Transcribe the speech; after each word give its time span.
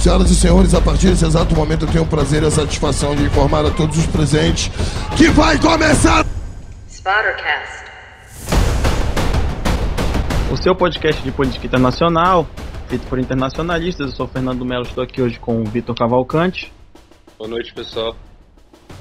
Senhoras 0.00 0.30
e 0.30 0.34
senhores, 0.34 0.72
a 0.72 0.80
partir 0.80 1.08
desse 1.08 1.26
exato 1.26 1.54
momento 1.54 1.84
eu 1.84 1.92
tenho 1.92 2.04
o 2.04 2.06
prazer 2.06 2.42
e 2.42 2.46
a 2.46 2.50
satisfação 2.50 3.14
de 3.14 3.22
informar 3.24 3.66
a 3.66 3.70
todos 3.70 3.98
os 3.98 4.06
presentes 4.06 4.70
que 5.14 5.28
vai 5.28 5.58
começar. 5.60 6.24
Spottercast. 6.88 7.84
O 10.50 10.56
seu 10.56 10.74
podcast 10.74 11.22
de 11.22 11.30
política 11.30 11.66
internacional, 11.66 12.46
feito 12.88 13.06
por 13.08 13.18
internacionalistas. 13.18 14.06
Eu 14.06 14.16
sou 14.16 14.24
o 14.24 14.28
Fernando 14.30 14.64
Melo, 14.64 14.84
estou 14.84 15.04
aqui 15.04 15.20
hoje 15.20 15.38
com 15.38 15.60
o 15.60 15.64
Vitor 15.66 15.94
Cavalcante. 15.94 16.72
Boa 17.38 17.50
noite, 17.50 17.74
pessoal. 17.74 18.16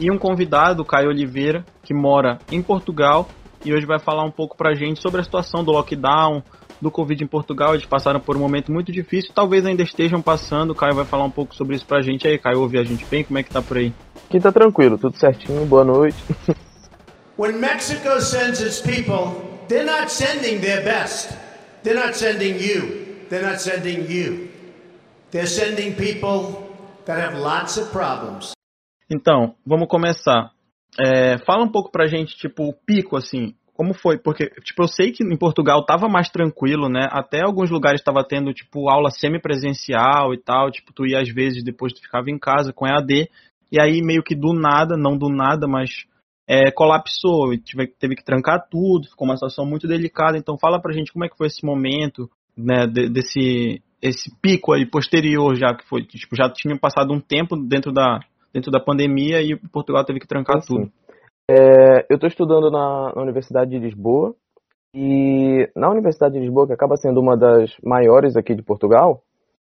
E 0.02 0.12
um 0.12 0.18
convidado, 0.18 0.84
Caio 0.84 1.08
Oliveira, 1.08 1.66
que 1.82 1.94
mora 1.94 2.40
em 2.52 2.62
Portugal 2.62 3.30
e 3.64 3.74
hoje 3.74 3.86
vai 3.86 4.00
falar 4.00 4.26
um 4.26 4.32
pouco 4.32 4.58
pra 4.58 4.76
gente 4.76 5.02
sobre 5.02 5.22
a 5.22 5.24
situação 5.24 5.64
do 5.64 5.72
lockdown, 5.72 6.44
do 6.82 6.92
Covid 6.92 7.24
em 7.24 7.28
Portugal. 7.28 7.74
Eles 7.74 7.86
passaram 7.86 8.20
por 8.20 8.36
um 8.36 8.40
momento 8.40 8.72
muito 8.72 8.92
difícil, 8.92 9.32
talvez 9.34 9.66
ainda 9.66 9.84
estejam 9.84 10.22
passando. 10.22 10.72
O 10.72 10.76
Caio 10.76 10.96
vai 10.96 11.06
falar 11.06 11.26
um 11.26 11.32
pouco 11.32 11.56
sobre 11.56 11.76
isso 11.76 11.86
pra 11.86 12.02
gente. 12.02 12.26
E 12.26 12.28
aí, 12.28 12.38
Caio, 12.38 12.62
ouve 12.62 12.78
a 12.78 12.84
gente 12.84 13.06
bem? 13.06 13.24
Como 13.24 13.38
é 13.38 13.44
que 13.44 13.50
tá 13.50 13.62
por 13.62 13.78
aí? 13.78 13.94
Aqui 14.28 14.40
tá 14.40 14.52
tranquilo, 14.52 14.98
tudo 14.98 15.18
certinho, 15.18 15.66
boa 15.66 15.84
noite. 15.84 16.18
When 17.38 17.54
Mexico 17.54 18.20
sends 18.20 18.60
its 18.62 18.82
people, 18.82 19.42
they're 19.68 19.86
not 19.86 20.12
sending 20.12 20.60
their 20.60 20.84
best. 20.84 21.34
They're 21.84 22.00
not 22.00 22.18
sending 22.18 22.58
you. 22.58 23.26
They're 23.30 23.48
not 23.48 23.62
sending 23.62 24.12
you. 24.12 24.50
They're 25.32 25.48
sending 25.48 25.96
people 25.96 26.70
that 27.06 27.20
have 27.20 27.40
lots 27.40 27.78
of 27.78 27.92
problems. 27.92 28.52
Então, 29.10 29.56
vamos 29.66 29.88
começar. 29.88 30.52
É, 31.00 31.38
fala 31.40 31.64
um 31.64 31.72
pouco 31.72 31.92
pra 31.92 32.08
gente, 32.08 32.36
tipo, 32.36 32.68
o 32.68 32.74
pico, 32.74 33.16
assim, 33.16 33.56
como 33.80 33.94
foi? 33.94 34.18
Porque, 34.18 34.50
tipo, 34.62 34.84
eu 34.84 34.90
sei 34.90 35.10
que 35.14 35.24
em 35.24 35.38
Portugal 35.38 35.86
tava 35.86 36.10
mais 36.10 36.30
tranquilo, 36.30 36.90
né? 36.90 37.08
Até 37.12 37.40
alguns 37.40 37.72
lugares 37.72 38.04
tava 38.04 38.26
tendo, 38.28 38.54
tipo, 38.54 38.90
aula 38.90 39.10
semipresencial 39.10 40.34
e 40.34 40.38
tal, 40.38 40.70
tipo, 40.70 40.92
tu 40.92 41.08
ia 41.08 41.22
às 41.22 41.30
vezes, 41.30 41.64
depois 41.64 41.94
tu 41.94 42.02
ficava 42.02 42.30
em 42.30 42.38
casa 42.38 42.74
com 42.74 42.86
EAD, 42.86 43.30
e 43.72 43.80
aí 43.80 44.02
meio 44.02 44.22
que 44.22 44.36
do 44.36 44.52
nada, 44.52 44.98
não 44.98 45.18
do 45.18 45.30
nada, 45.30 45.66
mas 45.66 45.92
é, 46.46 46.70
colapsou, 46.72 47.54
e 47.54 47.58
tive, 47.58 47.88
teve 47.88 48.16
que 48.18 48.26
trancar 48.26 48.68
tudo, 48.70 49.08
ficou 49.08 49.26
uma 49.26 49.38
situação 49.38 49.66
muito 49.66 49.88
delicada, 49.88 50.38
então 50.38 50.58
fala 50.60 50.82
pra 50.82 50.92
gente 50.92 51.14
como 51.14 51.24
é 51.24 51.30
que 51.30 51.38
foi 51.38 51.48
esse 51.48 51.66
momento, 51.66 52.30
né, 52.58 52.86
de, 52.86 53.08
desse 53.08 53.82
esse 54.02 54.30
pico 54.42 54.74
aí 54.74 54.86
posterior 54.86 55.56
já 55.56 55.74
que 55.74 55.88
foi, 55.88 56.04
tipo, 56.04 56.36
já 56.36 56.50
tinha 56.50 56.78
passado 56.78 57.14
um 57.14 57.22
tempo 57.22 57.56
dentro 57.56 57.94
da 57.94 58.20
dentro 58.54 58.72
da 58.72 58.80
pandemia 58.80 59.42
e 59.42 59.56
Portugal 59.56 60.04
teve 60.04 60.20
que 60.20 60.28
trancar 60.28 60.58
Assim, 60.58 60.68
tudo. 60.68 60.92
É, 61.50 62.06
eu 62.08 62.16
estou 62.16 62.28
estudando 62.28 62.70
na, 62.70 63.12
na 63.16 63.22
Universidade 63.24 63.72
de 63.72 63.80
Lisboa 63.80 64.36
e 64.94 65.68
na 65.76 65.90
Universidade 65.90 66.36
de 66.36 66.42
Lisboa, 66.42 66.68
que 66.68 66.74
acaba 66.74 66.96
sendo 66.96 67.20
uma 67.20 67.36
das 67.36 67.76
maiores 67.84 68.36
aqui 68.36 68.54
de 68.54 68.62
Portugal, 68.62 69.24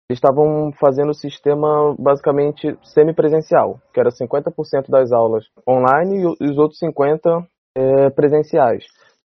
eles 0.07 0.19
estavam 0.19 0.71
fazendo 0.73 1.09
o 1.09 1.15
sistema 1.15 1.95
basicamente 1.97 2.77
semipresencial, 2.83 3.80
que 3.91 3.99
era 3.99 4.11
50% 4.11 4.88
das 4.89 5.11
aulas 5.11 5.47
online 5.67 6.35
e 6.39 6.52
os 6.52 6.59
outros 6.59 6.80
50% 6.80 7.47
é, 7.75 8.09
presenciais. 8.11 8.85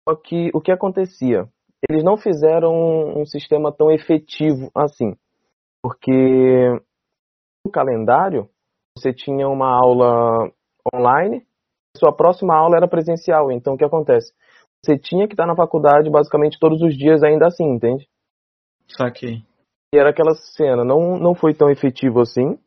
Só 0.08 0.16
que 0.16 0.50
o 0.54 0.62
que 0.62 0.72
acontecia? 0.72 1.46
Eles 1.90 2.06
não 2.06 2.16
fizeram 2.16 3.20
um 3.20 3.26
sistema 3.26 3.70
tão 3.70 3.92
efetivo 3.92 4.72
assim, 4.74 5.14
porque 5.84 6.70
no 7.66 7.72
calendário 7.72 8.50
você 8.98 9.12
tinha 9.14 9.48
uma 9.50 9.70
aula 9.70 10.50
online, 10.94 11.46
sua 12.00 12.12
próxima 12.12 12.56
aula 12.56 12.78
era 12.78 12.88
presencial. 12.88 13.52
Então 13.52 13.74
o 13.74 13.78
que 13.78 13.86
acontece? 13.86 14.34
Você 14.84 14.98
tinha 14.98 15.28
que 15.28 15.34
estar 15.34 15.46
na 15.46 15.56
faculdade 15.56 16.10
basicamente 16.10 16.58
todos 16.60 16.82
os 16.82 16.98
dias 16.98 17.22
ainda 17.22 17.48
assim, 17.48 17.66
entende? 17.66 18.08
Saquei. 18.88 19.44
E 19.94 19.98
era 19.98 20.10
aquela 20.10 20.34
cena, 20.34 20.84
não, 20.84 21.18
não 21.18 21.36
foi 21.36 21.54
tão 21.54 21.70
efetivo 21.70 22.22
assim, 22.22 22.58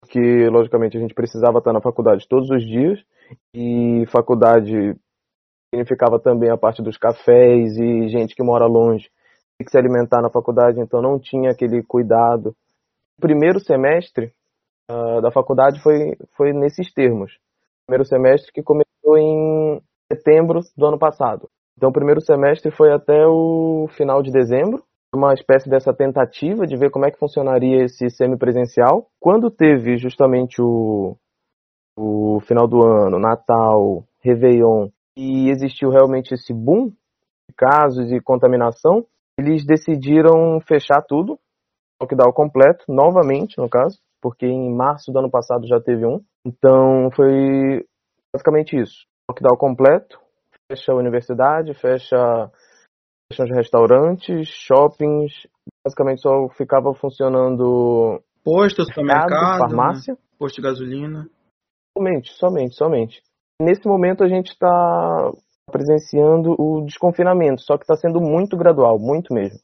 porque 0.00 0.48
logicamente 0.48 0.96
a 0.96 1.00
gente 1.00 1.14
precisava 1.14 1.58
estar 1.58 1.72
na 1.72 1.80
faculdade 1.80 2.28
todos 2.28 2.50
os 2.50 2.64
dias, 2.64 3.02
e 3.54 4.04
faculdade 4.08 4.94
significava 5.74 6.20
também 6.20 6.50
a 6.50 6.56
parte 6.56 6.82
dos 6.82 6.96
cafés 6.96 7.76
e 7.76 8.08
gente 8.08 8.34
que 8.34 8.42
mora 8.42 8.66
longe 8.66 9.10
tem 9.58 9.64
que 9.64 9.70
se 9.70 9.78
alimentar 9.78 10.20
na 10.20 10.30
faculdade, 10.30 10.80
então 10.80 11.00
não 11.00 11.18
tinha 11.18 11.50
aquele 11.50 11.82
cuidado. 11.82 12.54
O 13.18 13.22
primeiro 13.22 13.58
semestre 13.58 14.32
ah, 14.88 15.20
da 15.20 15.30
faculdade 15.30 15.80
foi, 15.80 16.16
foi 16.36 16.52
nesses 16.52 16.92
termos. 16.92 17.32
Primeiro 17.86 18.04
semestre 18.04 18.52
que 18.52 18.62
começou 18.62 19.16
em 19.16 19.80
setembro 20.12 20.60
do 20.76 20.86
ano 20.86 20.98
passado. 20.98 21.48
Então 21.76 21.90
o 21.90 21.92
primeiro 21.92 22.20
semestre 22.20 22.70
foi 22.70 22.92
até 22.92 23.26
o 23.26 23.86
final 23.90 24.22
de 24.22 24.32
dezembro, 24.32 24.82
uma 25.14 25.32
espécie 25.32 25.68
dessa 25.68 25.94
tentativa 25.94 26.66
de 26.66 26.76
ver 26.76 26.90
como 26.90 27.06
é 27.06 27.10
que 27.10 27.18
funcionaria 27.18 27.84
esse 27.84 28.10
semipresencial. 28.10 29.08
Quando 29.20 29.50
teve 29.50 29.96
justamente 29.98 30.60
o, 30.60 31.16
o 31.96 32.40
final 32.40 32.66
do 32.66 32.82
ano, 32.82 33.18
Natal, 33.18 34.04
Réveillon, 34.20 34.88
e 35.16 35.48
existiu 35.48 35.90
realmente 35.90 36.34
esse 36.34 36.52
boom 36.52 36.88
de 36.88 37.54
casos 37.56 38.10
e 38.10 38.20
contaminação, 38.20 39.06
eles 39.38 39.64
decidiram 39.64 40.60
fechar 40.60 41.02
tudo, 41.02 41.38
lockdown 42.00 42.32
completo, 42.32 42.84
novamente 42.88 43.58
no 43.58 43.68
caso, 43.68 43.98
porque 44.20 44.46
em 44.46 44.74
março 44.74 45.12
do 45.12 45.18
ano 45.18 45.30
passado 45.30 45.66
já 45.66 45.80
teve 45.80 46.06
um. 46.06 46.20
Então 46.46 47.10
foi 47.14 47.84
basicamente 48.34 48.76
isso. 48.76 49.06
Lockdown 49.30 49.56
completo, 49.56 50.18
fecha 50.70 50.92
a 50.92 50.96
universidade, 50.96 51.74
fecha 51.74 52.50
fecham 53.30 53.46
os 53.46 53.52
restaurantes, 53.52 54.48
shoppings, 54.48 55.32
basicamente 55.84 56.20
só 56.22 56.48
ficava 56.50 56.94
funcionando 56.94 58.22
Posto, 58.44 58.82
mercado, 58.82 58.94
supermercado, 58.94 59.30
né? 59.30 59.58
farmácia. 59.58 60.18
posto 60.38 60.56
de 60.56 60.62
gasolina. 60.62 61.28
Somente, 61.96 62.32
somente, 62.32 62.76
somente. 62.76 63.22
Nesse 63.60 63.86
momento 63.88 64.22
a 64.22 64.28
gente 64.28 64.48
está 64.48 65.32
presenciando 65.70 66.54
o 66.58 66.84
desconfinamento, 66.84 67.62
só 67.62 67.76
que 67.76 67.82
está 67.82 67.96
sendo 67.96 68.20
muito 68.20 68.56
gradual, 68.56 68.98
muito 68.98 69.34
mesmo. 69.34 69.58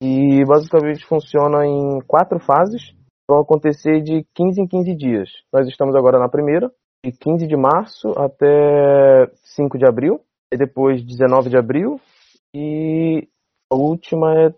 E 0.00 0.44
basicamente 0.44 1.04
funciona 1.06 1.66
em 1.66 2.00
quatro 2.06 2.38
fases, 2.38 2.94
vão 3.28 3.40
acontecer 3.40 4.02
de 4.02 4.24
15 4.34 4.60
em 4.60 4.66
15 4.66 4.96
dias. 4.96 5.28
Nós 5.52 5.66
estamos 5.68 5.94
agora 5.94 6.18
na 6.18 6.28
primeira, 6.28 6.70
de 7.04 7.12
15 7.12 7.46
de 7.46 7.56
março 7.56 8.08
até 8.16 9.26
5 9.56 9.78
de 9.78 9.86
abril, 9.86 10.20
e 10.52 10.56
depois 10.56 11.04
19 11.04 11.50
de 11.50 11.56
abril, 11.56 12.00
e 12.54 13.26
a 13.72 13.76
última 13.76 14.32
é 14.34 14.50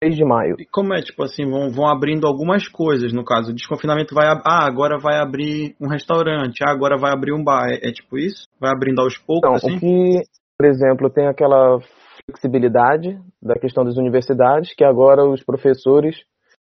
3 0.00 0.16
de 0.16 0.24
maio. 0.24 0.56
E 0.58 0.66
como 0.66 0.94
é, 0.94 1.00
tipo 1.00 1.22
assim, 1.22 1.48
vão, 1.48 1.70
vão 1.70 1.86
abrindo 1.86 2.26
algumas 2.26 2.66
coisas, 2.66 3.12
no 3.12 3.24
caso, 3.24 3.50
o 3.50 3.54
desconfinamento 3.54 4.14
vai, 4.14 4.26
ah, 4.26 4.66
agora 4.66 4.98
vai 4.98 5.18
abrir 5.18 5.76
um 5.80 5.88
restaurante, 5.88 6.64
ah, 6.64 6.70
agora 6.70 6.96
vai 6.98 7.12
abrir 7.12 7.32
um 7.32 7.44
bar, 7.44 7.68
é, 7.70 7.88
é 7.88 7.92
tipo 7.92 8.18
isso? 8.18 8.46
Vai 8.58 8.72
abrindo 8.72 9.00
aos 9.00 9.16
poucos, 9.18 9.48
Então, 9.48 9.54
assim? 9.54 9.76
o 9.76 9.80
que, 9.80 10.22
por 10.58 10.66
exemplo, 10.66 11.10
tem 11.10 11.28
aquela 11.28 11.78
flexibilidade 12.26 13.18
da 13.40 13.54
questão 13.54 13.84
das 13.84 13.96
universidades, 13.96 14.74
que 14.74 14.84
agora 14.84 15.24
os 15.24 15.44
professores 15.44 16.16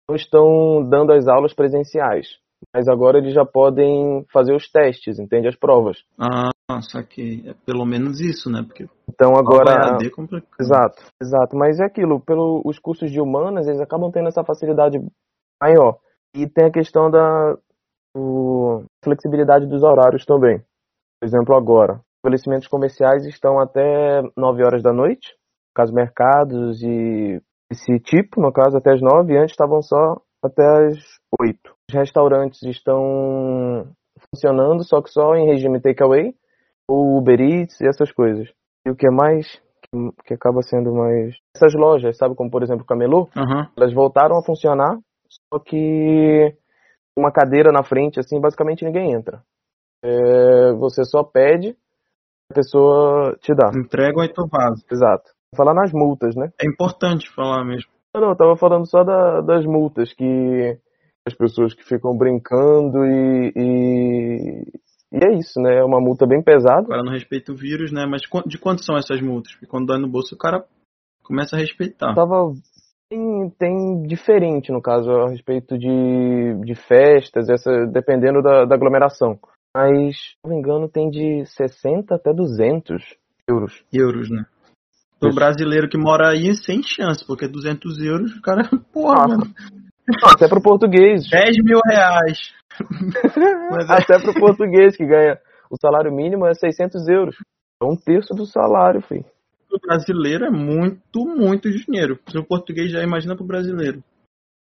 não 0.09 0.17
estão 0.17 0.83
dando 0.89 1.13
as 1.13 1.27
aulas 1.27 1.53
presenciais, 1.53 2.27
mas 2.75 2.89
agora 2.89 3.19
eles 3.19 3.35
já 3.35 3.45
podem 3.45 4.25
fazer 4.33 4.55
os 4.55 4.71
testes, 4.71 5.19
entende? 5.19 5.49
As 5.49 5.57
provas. 5.57 5.99
Ah, 6.19 6.51
saquei. 6.83 7.43
É 7.47 7.55
pelo 7.67 7.85
menos 7.85 8.21
isso, 8.21 8.51
né? 8.51 8.63
Porque 8.63 8.87
Então 9.09 9.37
agora. 9.37 9.99
é 10.03 10.11
complicado. 10.11 10.47
Exato, 10.61 11.03
exato. 11.21 11.57
Mas 11.57 11.81
é 11.81 11.85
aquilo, 11.85 12.21
pelos 12.21 12.79
cursos 12.79 13.11
de 13.11 13.21
humanas, 13.21 13.67
eles 13.67 13.81
acabam 13.81 14.11
tendo 14.11 14.29
essa 14.29 14.45
facilidade 14.45 14.99
maior. 15.63 15.99
E 16.35 16.47
tem 16.49 16.67
a 16.67 16.73
questão 16.73 17.11
da 17.11 17.57
o- 18.17 18.85
flexibilidade 19.05 19.67
dos 19.67 19.83
horários 19.83 20.25
também. 20.25 20.59
Por 21.21 21.27
exemplo, 21.27 21.55
agora, 21.57 22.01
estabelecimentos 22.19 22.69
comerciais 22.69 23.25
estão 23.27 23.59
até 23.59 24.23
9 24.37 24.63
horas 24.65 24.83
da 24.83 24.93
noite, 24.93 25.31
no 25.33 25.75
caso 25.75 25.95
mercados 25.95 26.83
e 26.83 27.41
esse 27.71 27.99
tipo, 28.01 28.41
no 28.41 28.53
caso 28.53 28.77
até 28.77 28.93
as 28.93 29.01
9, 29.01 29.33
e 29.33 29.37
antes 29.37 29.53
estavam 29.53 29.83
só 29.83 30.21
até 30.43 30.65
as 30.65 30.99
8. 31.41 31.59
Os 31.91 31.95
restaurantes 31.95 32.63
estão 32.63 33.87
funcionando, 34.31 34.85
só 34.85 35.03
que 35.03 35.11
só 35.11 35.35
em 35.35 35.47
regime 35.47 35.81
takeaway, 35.81 36.35
ou 36.89 37.19
Uber 37.19 37.41
Eats 37.41 37.81
e 37.81 37.89
essas 37.89 38.13
coisas. 38.13 38.49
E 38.87 38.91
o 38.91 38.97
que 38.97 39.07
é 39.07 39.11
mais 39.11 39.61
que, 40.25 40.35
acaba 40.35 40.63
sendo 40.63 40.93
mais. 40.95 41.35
Essas 41.55 41.75
lojas, 41.75 42.17
sabe, 42.17 42.35
como 42.35 42.51
por 42.51 42.63
exemplo 42.63 42.83
o 42.83 42.87
Camelô, 42.87 43.29
Aham. 43.37 43.69
elas 43.77 43.93
voltaram 43.93 44.37
a 44.37 44.45
funcionar, 44.45 44.99
só 45.53 45.59
que 45.61 46.55
uma 47.17 47.33
cadeira 47.33 47.73
na 47.73 47.83
frente, 47.83 48.21
assim, 48.21 48.41
basicamente 48.41 48.85
ninguém 48.85 49.13
entra. 49.13 49.43
É, 50.05 50.73
você 50.75 51.05
só 51.05 51.25
pede, 51.25 51.77
a 52.51 52.55
pessoa 52.55 53.37
te 53.41 53.55
dá. 53.55 53.71
Entregam 53.75 54.23
e 54.25 54.29
tu 54.29 54.47
vaza. 54.47 54.85
Exato. 54.91 55.36
Falar 55.57 55.75
nas 55.75 55.93
multas, 55.93 56.35
né? 56.37 56.51
É 56.61 56.67
importante 56.67 57.29
falar 57.35 57.65
mesmo. 57.65 57.91
Não, 58.15 58.21
não, 58.23 58.29
eu 58.31 58.37
tava 58.37 58.57
falando 58.57 58.87
só 58.89 59.03
da- 59.05 59.41
das 59.41 59.65
multas, 59.65 60.13
que 60.13 60.79
as 61.27 61.35
pessoas 61.35 61.75
que 61.75 61.83
ficam 61.85 62.17
brincando 62.17 63.05
e, 63.05 63.53
e, 63.57 64.63
e 65.13 65.25
é 65.25 65.35
isso, 65.39 65.61
né? 65.61 65.79
É 65.79 65.85
uma 65.85 66.01
multa 66.01 66.27
bem 66.27 66.41
O 66.41 66.45
pesada. 66.45 66.87
cara 66.87 67.03
não 67.03 67.13
respeita 67.13 67.53
o 67.53 67.57
vírus, 67.57 67.91
né? 67.93 68.07
Mas 68.07 68.23
de 68.47 68.59
quanto 68.59 68.85
são 68.85 68.97
essas 68.97 69.21
multas? 69.21 69.53
Porque 69.53 69.67
quando 69.67 69.87
dói 69.87 69.99
no 69.99 70.09
bolso, 70.09 70.35
o 70.35 70.39
cara 70.39 70.65
começa 71.25 71.57
a 71.57 71.59
respeitar. 71.59 72.15
Tava 72.15 72.53
Tem, 73.11 73.51
tem 73.59 74.03
diferente, 74.03 74.73
no 74.73 74.81
caso, 74.83 75.11
a 75.11 75.29
respeito 75.31 75.77
de, 75.79 76.55
de 76.65 76.75
festas, 76.75 77.49
essa, 77.49 77.87
dependendo 77.87 78.41
da, 78.43 78.65
da 78.65 78.75
aglomeração. 78.75 79.39
Mas, 79.77 80.17
se 80.17 80.37
não 80.45 80.53
me 80.53 80.59
engano, 80.59 80.89
tem 80.89 81.11
de 81.11 81.45
60 81.47 82.15
até 82.15 82.33
200 82.33 83.03
euros. 83.49 83.85
Euros, 83.93 84.31
né? 84.31 84.45
Pro 85.19 85.35
brasileiro 85.35 85.89
que 85.89 85.97
mora 85.97 86.29
aí, 86.31 86.55
sem 86.55 86.83
chance, 86.83 87.25
porque 87.27 87.49
200 87.49 87.99
euros, 88.01 88.37
o 88.37 88.43
cara, 88.43 88.63
porra, 88.93 89.25
Ah, 89.25 89.29
mano, 89.29 89.55
até 90.25 90.47
pro 90.49 90.61
português. 90.63 91.29
10 91.31 91.57
mil 91.65 91.81
reais. 91.87 92.53
Mas 93.71 93.89
é- 93.89 93.93
Até 94.03 94.19
pro 94.21 94.35
português 94.35 94.97
que 94.97 95.07
ganha 95.07 95.39
o 95.71 95.77
salário 95.81 96.13
mínimo 96.15 96.47
é 96.47 96.55
600 96.55 97.09
euros. 97.09 97.37
É 97.83 97.85
um 97.85 97.97
terço 97.97 98.35
do 98.35 98.47
salário, 98.47 99.01
filho. 99.03 99.25
pro 99.69 99.79
brasileiro 99.81 100.45
é 100.45 100.51
muito, 100.51 101.25
muito 101.27 101.71
dinheiro. 101.71 102.19
Se 102.29 102.39
o 102.39 102.45
português 102.45 102.91
já 102.91 103.03
imagina 103.03 103.35
pro 103.37 103.45
brasileiro. 103.47 104.03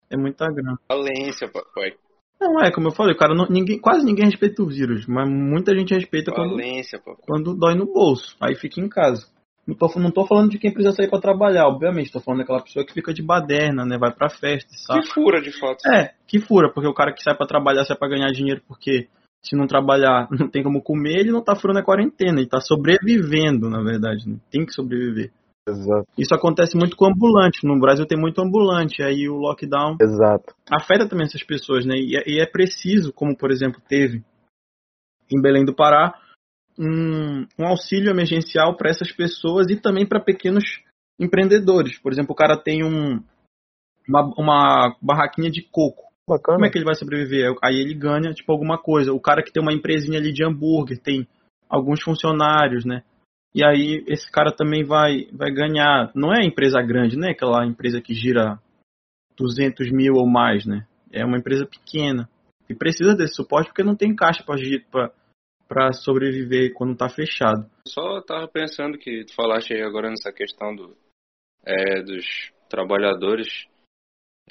É 0.10 0.18
muita 0.18 0.46
grana. 0.48 0.78
Falência, 0.88 1.48
papai. 1.50 1.94
Não, 2.40 2.60
é, 2.60 2.72
como 2.72 2.88
eu 2.88 2.92
falei, 2.92 3.14
o 3.14 3.18
cara 3.18 3.34
não, 3.36 3.46
ninguém, 3.50 3.80
quase 3.80 4.04
ninguém 4.06 4.26
respeita 4.26 4.62
o 4.64 4.68
vírus, 4.68 5.06
mas 5.08 5.30
muita 5.30 5.76
gente 5.76 5.94
respeita 5.94 6.32
quando, 6.32 6.52
Falência, 6.52 7.00
papai. 7.00 7.24
quando 7.26 7.56
dói 7.56 7.76
no 7.76 7.86
bolso. 7.86 8.36
Aí 8.42 8.56
fica 8.56 8.82
em 8.82 8.90
casa. 8.90 9.28
Não 9.68 9.76
tô, 9.76 9.88
não 10.00 10.12
tô 10.12 10.26
falando 10.26 10.50
de 10.50 10.58
quem 10.58 10.74
precisa 10.74 10.96
sair 10.96 11.10
pra 11.10 11.20
trabalhar, 11.20 11.68
obviamente. 11.68 12.12
Tô 12.12 12.20
falando 12.20 12.40
daquela 12.40 12.64
pessoa 12.64 12.86
que 12.86 12.94
fica 12.94 13.14
de 13.14 13.22
baderna, 13.22 13.86
né? 13.86 13.98
Vai 13.98 14.12
pra 14.12 14.30
festa, 14.30 14.72
sabe? 14.74 15.02
Que 15.02 15.14
fura, 15.14 15.42
de 15.42 15.52
fato. 15.52 15.88
É, 15.88 16.14
que 16.28 16.40
fura, 16.40 16.72
porque 16.74 16.90
o 16.90 16.94
cara 16.94 17.14
que 17.14 17.22
sai 17.22 17.36
pra 17.36 17.46
trabalhar 17.46 17.86
sai 17.86 17.98
pra 17.98 18.10
ganhar 18.10 18.32
dinheiro, 18.32 18.62
porque 18.68 19.08
se 19.44 19.56
não 19.56 19.68
trabalhar 19.68 20.28
não 20.32 20.50
tem 20.50 20.64
como 20.64 20.82
comer, 20.82 21.20
ele 21.20 21.32
não 21.32 21.44
tá 21.44 21.56
furando 21.56 21.80
a 21.80 21.84
quarentena, 21.84 22.40
ele 22.40 22.50
tá 22.50 22.60
sobrevivendo, 22.60 23.70
na 23.70 23.82
verdade. 23.84 24.28
Né? 24.28 24.38
Tem 24.52 24.66
que 24.66 24.74
sobreviver. 24.74 25.32
Exato. 25.68 26.08
Isso 26.18 26.34
acontece 26.34 26.76
muito 26.76 26.98
com 26.98 27.06
ambulante. 27.06 27.66
No 27.66 27.80
Brasil 27.80 28.06
tem 28.08 28.20
muito 28.20 28.42
ambulante, 28.42 29.04
aí 29.04 29.30
o 29.30 29.36
lockdown 29.36 29.96
Exato. 30.02 30.56
afeta 30.72 31.08
também 31.08 31.26
essas 31.26 31.44
pessoas, 31.44 31.86
né? 31.86 31.96
E 31.96 32.18
é, 32.18 32.24
e 32.26 32.42
é 32.42 32.48
preciso, 32.48 33.14
como 33.14 33.38
por 33.38 33.52
exemplo 33.52 33.80
teve 33.88 34.24
em 35.32 35.42
Belém 35.42 35.64
do 35.64 35.74
Pará, 35.74 36.14
um, 36.78 37.46
um 37.60 37.66
auxílio 37.66 38.10
emergencial 38.10 38.76
para 38.76 38.90
essas 38.90 39.12
pessoas 39.12 39.70
e 39.70 39.76
também 39.76 40.06
para 40.06 40.20
pequenos 40.20 40.64
empreendedores. 41.20 41.98
Por 42.00 42.12
exemplo, 42.12 42.34
o 42.34 42.36
cara 42.36 42.58
tem 42.58 42.84
um, 42.84 43.24
uma, 44.08 44.34
uma 44.38 44.96
barraquinha 45.02 45.50
de 45.50 45.62
coco. 45.62 46.12
Bacana. 46.28 46.58
Como 46.58 46.66
é 46.66 46.70
que 46.70 46.78
ele 46.78 46.86
vai 46.86 46.96
sobreviver? 46.96 47.54
Aí 47.64 47.76
ele 47.76 47.94
ganha, 47.94 48.34
tipo, 48.34 48.52
alguma 48.52 48.78
coisa. 48.78 49.14
O 49.14 49.20
cara 49.20 49.44
que 49.44 49.52
tem 49.52 49.62
uma 49.62 49.74
empresinha 49.74 50.20
ali 50.20 50.32
de 50.32 50.46
hambúrguer, 50.46 51.00
tem 51.00 51.28
alguns 51.70 52.02
funcionários, 52.02 52.86
né? 52.86 53.04
E 53.54 53.66
aí 53.66 54.04
esse 54.08 54.32
cara 54.32 54.52
também 54.52 54.84
vai, 54.84 55.28
vai 55.34 55.52
ganhar. 55.52 56.12
Não 56.16 56.34
é 56.34 56.46
empresa 56.46 56.82
grande, 56.82 57.18
né? 57.18 57.32
Aquela 57.32 57.66
empresa 57.66 58.02
que 58.02 58.14
gira 58.14 58.60
200 59.38 59.92
mil 59.92 60.14
ou 60.16 60.28
mais, 60.28 60.66
né? 60.66 60.86
É 61.12 61.26
uma 61.26 61.38
empresa 61.38 61.66
pequena. 61.66 62.30
E 62.70 62.76
precisa 62.76 63.16
desse 63.16 63.36
suporte 63.36 63.68
porque 63.68 63.84
não 63.84 63.96
tem 63.96 64.16
caixa 64.16 64.44
para 64.44 65.12
sobreviver 65.94 66.74
quando 66.74 66.98
tá 66.98 67.10
fechado. 67.10 67.70
Só 67.88 68.22
tava 68.22 68.48
pensando 68.48 68.98
que 68.98 69.26
tu 69.26 69.34
falaste 69.34 69.74
aí 69.74 69.82
agora 69.82 70.10
nessa 70.10 70.32
questão 70.32 70.76
do, 70.76 70.98
é, 71.66 72.02
dos 72.02 72.52
trabalhadores. 72.70 73.68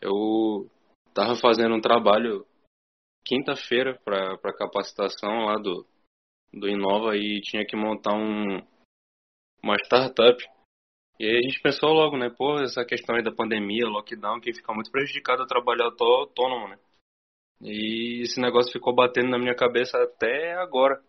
Eu 0.01 0.71
tava 1.15 1.35
fazendo 1.37 1.75
um 1.75 1.81
trabalho 1.81 2.47
quinta-feira 3.25 3.99
para 4.05 4.57
capacitação 4.57 5.47
lá 5.47 5.57
do, 5.57 5.87
do 6.53 6.69
Inova 6.69 7.17
e 7.17 7.41
tinha 7.41 7.65
que 7.65 7.77
montar 7.77 8.15
um, 8.15 8.61
uma 9.63 9.77
startup. 9.85 10.43
E 11.19 11.27
aí 11.27 11.37
a 11.37 11.43
gente 11.43 11.61
pensou 11.61 11.91
logo, 11.91 12.17
né? 12.17 12.31
Pô, 12.31 12.61
essa 12.61 12.85
questão 12.85 13.15
aí 13.15 13.23
da 13.23 13.31
pandemia, 13.31 13.87
lockdown, 13.87 14.41
que 14.41 14.55
fica 14.55 14.73
muito 14.73 14.91
prejudicado 14.91 15.43
o 15.43 15.47
trabalhador 15.47 16.21
autônomo, 16.21 16.69
né? 16.69 16.79
E 17.63 18.23
esse 18.23 18.41
negócio 18.41 18.73
ficou 18.73 18.95
batendo 18.95 19.29
na 19.29 19.39
minha 19.39 19.55
cabeça 19.55 20.03
até 20.03 20.55
agora. 20.55 21.03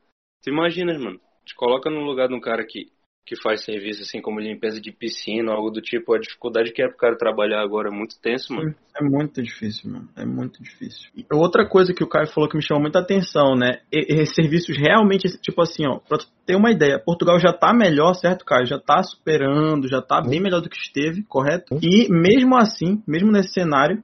Tu 0.44 0.50
imaginas, 0.50 1.00
mano? 1.00 1.20
Te 1.46 1.56
coloca 1.56 1.90
no 1.90 2.02
lugar 2.02 2.28
de 2.28 2.36
um 2.36 2.40
cara 2.40 2.66
que, 2.66 2.88
que 3.26 3.36
faz 3.42 3.64
serviço 3.64 4.02
assim 4.02 4.22
como 4.22 4.40
limpeza 4.40 4.82
de 4.82 4.92
piscina, 4.92 5.52
algo 5.52 5.70
do 5.70 5.82
tipo. 5.82 6.14
A 6.14 6.20
dificuldade 6.20 6.72
que 6.72 6.82
é 6.82 6.88
pro 6.88 6.98
cara 6.98 7.18
trabalhar 7.18 7.62
agora 7.62 7.90
é 7.90 7.92
muito 7.92 8.20
tenso, 8.20 8.54
mano. 8.54 8.76
É 9.00 9.04
muito 9.04 9.42
difícil, 9.42 9.92
mano. 9.92 10.10
É 10.16 10.26
muito 10.26 10.62
difícil. 10.62 11.10
E 11.16 11.26
outra 11.32 11.68
coisa 11.68 11.94
que 11.94 12.04
o 12.04 12.08
Caio 12.08 12.28
falou 12.28 12.50
que 12.50 12.58
me 12.58 12.64
chamou 12.64 12.82
muita 12.82 13.00
atenção, 13.00 13.56
né? 13.56 13.82
E, 13.92 14.22
e 14.22 14.26
serviços 14.26 14.76
realmente, 14.78 15.28
tipo 15.42 15.62
assim, 15.62 15.86
ó, 15.86 16.00
pra 16.00 16.18
tu 16.18 16.28
ter 16.46 16.56
uma 16.56 16.72
ideia, 16.72 17.00
Portugal 17.00 17.40
já 17.40 17.54
tá 17.54 17.74
melhor, 17.74 18.14
certo, 18.16 18.46
Caio? 18.46 18.66
Já 18.66 18.80
tá 18.80 19.04
superando, 19.04 19.88
já 19.88 20.02
tá 20.02 20.22
bem 20.22 20.42
melhor 20.42 20.62
do 20.62 20.70
que 20.70 20.78
esteve, 20.78 21.24
correto? 21.24 21.78
E 21.82 22.12
mesmo 22.12 22.56
assim, 22.56 23.04
mesmo 23.08 23.32
nesse 23.32 23.54
cenário, 23.54 24.04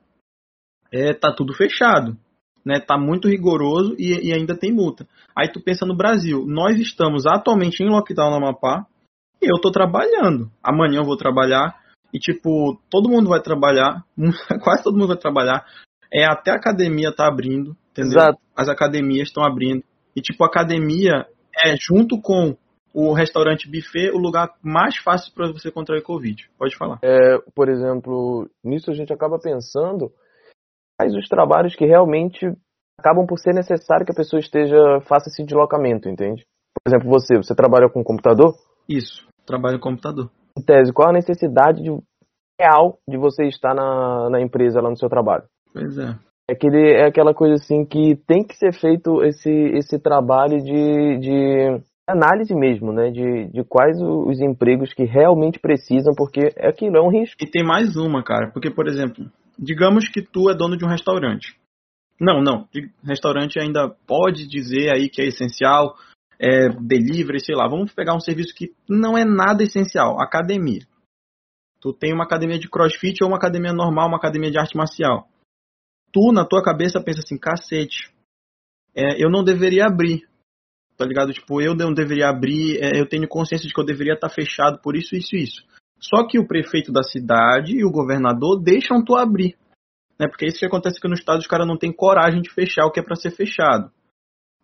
é, 0.91 1.13
tá 1.13 1.33
tudo 1.33 1.53
fechado. 1.53 2.17
Né, 2.67 2.81
tá 2.81 2.97
muito 2.97 3.29
rigoroso 3.29 3.95
e, 3.97 4.27
e 4.27 4.33
ainda 4.33 4.53
tem 4.53 4.73
multa. 4.73 5.07
Aí 5.33 5.49
tu 5.49 5.63
pensa 5.63 5.85
no 5.85 5.95
Brasil, 5.95 6.43
nós 6.45 6.77
estamos 6.77 7.25
atualmente 7.25 7.81
em 7.81 7.87
lockdown 7.87 8.29
no 8.29 8.35
Amapá 8.35 8.85
e 9.41 9.49
eu 9.49 9.57
tô 9.61 9.71
trabalhando. 9.71 10.51
Amanhã 10.61 10.99
eu 10.99 11.05
vou 11.05 11.15
trabalhar 11.15 11.79
e 12.13 12.19
tipo, 12.19 12.77
todo 12.89 13.09
mundo 13.09 13.29
vai 13.29 13.41
trabalhar, 13.41 14.03
quase 14.61 14.83
todo 14.83 14.97
mundo 14.97 15.07
vai 15.07 15.17
trabalhar. 15.17 15.65
É 16.13 16.25
até 16.25 16.51
a 16.51 16.55
academia 16.55 17.15
tá 17.15 17.25
abrindo, 17.25 17.73
entendeu? 17.91 18.19
Exato. 18.19 18.39
As 18.53 18.67
academias 18.67 19.29
estão 19.29 19.45
abrindo. 19.45 19.81
E 20.13 20.19
tipo, 20.19 20.43
a 20.43 20.47
academia 20.47 21.25
é 21.63 21.73
junto 21.79 22.19
com 22.19 22.57
o 22.93 23.13
restaurante 23.13 23.69
buffet 23.71 24.11
o 24.11 24.17
lugar 24.17 24.49
mais 24.61 24.97
fácil 24.97 25.33
para 25.33 25.53
você 25.53 25.71
contrair 25.71 26.03
Covid. 26.03 26.49
Pode 26.57 26.75
falar. 26.75 26.99
É, 27.01 27.37
por 27.55 27.69
exemplo, 27.69 28.49
nisso 28.61 28.91
a 28.91 28.93
gente 28.93 29.13
acaba 29.13 29.39
pensando 29.39 30.11
quais 30.97 31.13
os 31.15 31.27
trabalhos 31.27 31.75
que 31.75 31.85
realmente 31.85 32.51
acabam 32.99 33.25
por 33.27 33.37
ser 33.37 33.53
necessário 33.53 34.05
que 34.05 34.11
a 34.11 34.15
pessoa 34.15 34.39
esteja 34.39 34.99
faça 35.01 35.29
esse 35.29 35.43
deslocamento, 35.43 36.09
entende? 36.09 36.43
Por 36.83 36.89
exemplo, 36.89 37.09
você, 37.09 37.37
você 37.37 37.55
trabalha 37.55 37.89
com 37.89 38.03
computador? 38.03 38.55
Isso, 38.89 39.27
trabalho 39.45 39.75
no 39.75 39.81
computador. 39.81 40.29
Em 40.57 40.61
tese, 40.63 40.91
qual 40.91 41.09
a 41.09 41.13
necessidade 41.13 41.83
de- 41.83 42.01
real 42.59 42.97
de 43.07 43.17
você 43.17 43.45
estar 43.45 43.75
na, 43.75 44.29
na 44.31 44.41
empresa 44.41 44.81
lá 44.81 44.89
no 44.89 44.97
seu 44.97 45.07
trabalho? 45.07 45.43
Pois 45.71 45.97
é. 45.97 46.15
É, 46.49 46.53
aquele, 46.53 46.93
é 46.93 47.05
aquela 47.05 47.33
coisa 47.33 47.55
assim 47.55 47.85
que 47.85 48.15
tem 48.27 48.43
que 48.43 48.55
ser 48.55 48.73
feito 48.73 49.23
esse, 49.23 49.51
esse 49.51 49.99
trabalho 49.99 50.57
de, 50.63 51.19
de 51.19 51.81
análise 52.07 52.55
mesmo, 52.55 52.93
né? 52.93 53.11
De, 53.11 53.47
de 53.51 53.63
quais 53.63 54.01
os 54.01 54.39
empregos 54.39 54.93
que 54.93 55.03
realmente 55.03 55.59
precisam, 55.59 56.13
porque 56.15 56.53
é 56.55 56.69
aquilo, 56.69 56.97
é 56.97 57.01
um 57.01 57.11
risco. 57.11 57.43
E 57.43 57.49
tem 57.49 57.63
mais 57.63 57.95
uma, 57.95 58.23
cara, 58.23 58.49
porque, 58.51 58.71
por 58.71 58.87
exemplo, 58.87 59.29
digamos 59.59 60.07
que 60.07 60.21
tu 60.21 60.49
é 60.49 60.55
dono 60.55 60.77
de 60.77 60.85
um 60.85 60.89
restaurante. 60.89 61.55
Não, 62.19 62.41
não, 62.41 62.67
restaurante 63.03 63.59
ainda 63.59 63.89
pode 64.07 64.47
dizer 64.47 64.89
aí 64.89 65.07
que 65.07 65.21
é 65.21 65.25
essencial, 65.25 65.95
é 66.39 66.69
delivery, 66.69 67.39
sei 67.39 67.55
lá. 67.55 67.67
Vamos 67.67 67.93
pegar 67.93 68.15
um 68.15 68.19
serviço 68.19 68.55
que 68.55 68.73
não 68.89 69.17
é 69.17 69.23
nada 69.23 69.63
essencial, 69.63 70.19
academia. 70.19 70.81
Tu 71.79 71.93
tem 71.93 72.13
uma 72.13 72.23
academia 72.23 72.57
de 72.57 72.69
crossfit 72.69 73.23
ou 73.23 73.29
uma 73.29 73.37
academia 73.37 73.71
normal, 73.71 74.07
uma 74.07 74.17
academia 74.17 74.49
de 74.49 74.57
arte 74.57 74.75
marcial. 74.75 75.27
Tu, 76.11 76.31
na 76.31 76.43
tua 76.43 76.63
cabeça, 76.63 77.03
pensa 77.03 77.19
assim, 77.19 77.37
cacete, 77.37 78.11
é, 78.95 79.23
eu 79.23 79.29
não 79.29 79.43
deveria 79.43 79.85
abrir. 79.85 80.26
Tá 80.97 81.05
ligado? 81.05 81.31
Tipo, 81.31 81.61
eu 81.61 81.75
não 81.75 81.93
deveria 81.93 82.29
abrir, 82.29 82.79
é, 82.81 82.99
eu 82.99 83.07
tenho 83.07 83.27
consciência 83.27 83.67
de 83.67 83.73
que 83.73 83.79
eu 83.79 83.85
deveria 83.85 84.13
estar 84.13 84.29
fechado 84.29 84.79
por 84.81 84.95
isso, 84.95 85.15
isso 85.15 85.35
e 85.35 85.43
isso. 85.43 85.63
Só 85.99 86.27
que 86.27 86.39
o 86.39 86.47
prefeito 86.47 86.91
da 86.91 87.03
cidade 87.03 87.75
e 87.75 87.85
o 87.85 87.91
governador 87.91 88.61
deixam 88.61 89.03
tu 89.03 89.15
abrir. 89.15 89.55
Né? 90.19 90.27
Porque 90.27 90.47
isso 90.47 90.59
que 90.59 90.65
acontece 90.65 90.97
aqui 90.97 91.07
no 91.07 91.13
estado, 91.13 91.39
os 91.39 91.47
caras 91.47 91.67
não 91.67 91.77
têm 91.77 91.91
coragem 91.91 92.41
de 92.41 92.51
fechar 92.51 92.85
o 92.85 92.91
que 92.91 92.99
é 92.99 93.03
para 93.03 93.15
ser 93.15 93.31
fechado. 93.31 93.91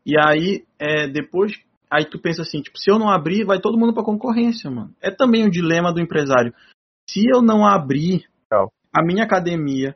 E 0.05 0.19
aí, 0.19 0.65
é, 0.79 1.07
depois, 1.07 1.53
aí 1.89 2.05
tu 2.05 2.19
pensa 2.19 2.41
assim, 2.41 2.61
tipo, 2.61 2.77
se 2.77 2.91
eu 2.91 2.97
não 2.97 3.09
abrir, 3.09 3.45
vai 3.45 3.59
todo 3.59 3.77
mundo 3.77 3.93
pra 3.93 4.03
concorrência, 4.03 4.69
mano. 4.69 4.93
É 5.01 5.11
também 5.11 5.45
um 5.45 5.49
dilema 5.49 5.93
do 5.93 6.01
empresário. 6.01 6.53
Se 7.09 7.23
eu 7.27 7.41
não 7.41 7.65
abrir 7.65 8.25
a 8.95 9.03
minha 9.03 9.23
academia, 9.23 9.95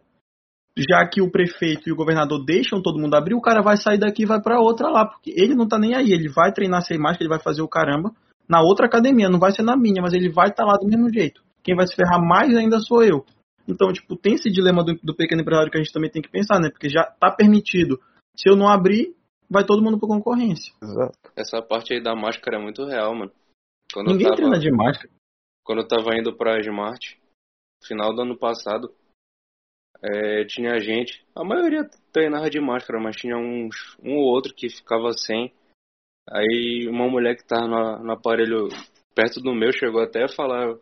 já 0.89 1.07
que 1.07 1.21
o 1.21 1.31
prefeito 1.31 1.89
e 1.89 1.91
o 1.91 1.95
governador 1.95 2.43
deixam 2.45 2.81
todo 2.81 2.99
mundo 2.99 3.15
abrir, 3.15 3.35
o 3.35 3.41
cara 3.41 3.61
vai 3.61 3.77
sair 3.77 3.97
daqui 3.97 4.23
e 4.23 4.25
vai 4.25 4.41
pra 4.41 4.59
outra 4.59 4.89
lá, 4.89 5.05
porque 5.05 5.31
ele 5.35 5.55
não 5.55 5.67
tá 5.67 5.79
nem 5.79 5.95
aí, 5.95 6.11
ele 6.11 6.29
vai 6.29 6.51
treinar 6.51 6.81
sem 6.81 6.97
máscara, 6.97 7.23
ele 7.23 7.29
vai 7.29 7.39
fazer 7.39 7.61
o 7.61 7.67
caramba 7.67 8.11
na 8.47 8.61
outra 8.61 8.85
academia, 8.85 9.29
não 9.29 9.39
vai 9.39 9.51
ser 9.51 9.63
na 9.63 9.75
minha, 9.75 10.01
mas 10.01 10.13
ele 10.13 10.29
vai 10.29 10.49
estar 10.49 10.63
lá 10.63 10.77
do 10.77 10.87
mesmo 10.87 11.11
jeito. 11.11 11.43
Quem 11.63 11.75
vai 11.75 11.85
se 11.85 11.95
ferrar 11.95 12.21
mais 12.21 12.55
ainda 12.55 12.79
sou 12.79 13.03
eu. 13.03 13.25
Então, 13.67 13.91
tipo, 13.91 14.15
tem 14.15 14.35
esse 14.35 14.49
dilema 14.49 14.83
do, 14.83 14.95
do 15.03 15.13
pequeno 15.13 15.41
empresário 15.41 15.69
que 15.69 15.77
a 15.77 15.83
gente 15.83 15.91
também 15.91 16.09
tem 16.09 16.21
que 16.21 16.29
pensar, 16.29 16.59
né? 16.59 16.69
Porque 16.69 16.87
já 16.87 17.03
tá 17.03 17.29
permitido. 17.29 17.99
Se 18.37 18.49
eu 18.49 18.55
não 18.55 18.69
abrir, 18.69 19.13
vai 19.49 19.65
todo 19.65 19.83
mundo 19.83 19.99
pra 19.99 20.07
concorrência. 20.07 20.73
Exato. 20.81 21.17
Essa 21.35 21.61
parte 21.61 21.93
aí 21.93 22.01
da 22.01 22.15
máscara 22.15 22.57
é 22.57 22.61
muito 22.61 22.85
real, 22.85 23.13
mano. 23.13 23.31
Quando 23.93 24.07
Ninguém 24.07 24.27
tava, 24.27 24.37
treina 24.37 24.59
de 24.59 24.71
máscara. 24.71 25.09
quando 25.65 25.79
eu 25.79 25.87
tava 25.87 26.15
indo 26.15 26.35
pra 26.37 26.59
Smart, 26.61 27.19
final 27.83 28.15
do 28.15 28.21
ano 28.21 28.37
passado, 28.37 28.89
é, 30.01 30.45
tinha 30.45 30.79
gente, 30.79 31.23
a 31.35 31.43
maioria 31.43 31.89
treinava 32.11 32.49
de 32.49 32.59
máscara, 32.59 32.99
mas 32.99 33.15
tinha 33.15 33.37
uns 33.37 33.97
um 34.03 34.15
ou 34.15 34.23
outro 34.23 34.53
que 34.53 34.69
ficava 34.69 35.11
sem. 35.13 35.51
Aí 36.29 36.87
uma 36.89 37.09
mulher 37.09 37.35
que 37.35 37.45
tava 37.45 37.67
no, 37.67 38.03
no 38.03 38.11
aparelho 38.11 38.67
perto 39.15 39.41
do 39.41 39.55
meu 39.55 39.71
chegou 39.71 40.01
até 40.01 40.25
a 40.25 40.29
falar, 40.29 40.75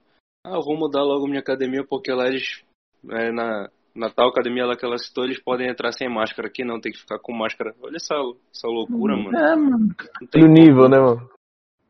ah, 0.45 0.55
eu 0.55 0.61
vou 0.61 0.77
mudar 0.77 1.03
logo 1.03 1.27
minha 1.27 1.39
academia 1.39 1.85
porque 1.87 2.11
lá 2.11 2.27
eles 2.27 2.63
é, 3.09 3.31
na, 3.31 3.69
na 3.95 4.09
tal 4.09 4.29
academia 4.29 4.65
lá 4.65 4.75
que 4.75 4.85
ela 4.85 4.97
citou, 4.97 5.23
eles 5.23 5.41
podem 5.41 5.69
entrar 5.69 5.91
sem 5.91 6.09
máscara. 6.09 6.47
Aqui 6.47 6.65
não, 6.65 6.81
tem 6.81 6.91
que 6.91 6.99
ficar 6.99 7.19
com 7.19 7.33
máscara. 7.33 7.73
Olha 7.81 7.95
essa, 7.95 8.15
essa 8.53 8.67
loucura, 8.67 9.15
mano. 9.15 9.37
É, 9.37 9.55
mano. 9.55 9.95
No 10.35 10.47
nível, 10.47 10.89
né, 10.89 10.99
mano? 10.99 11.29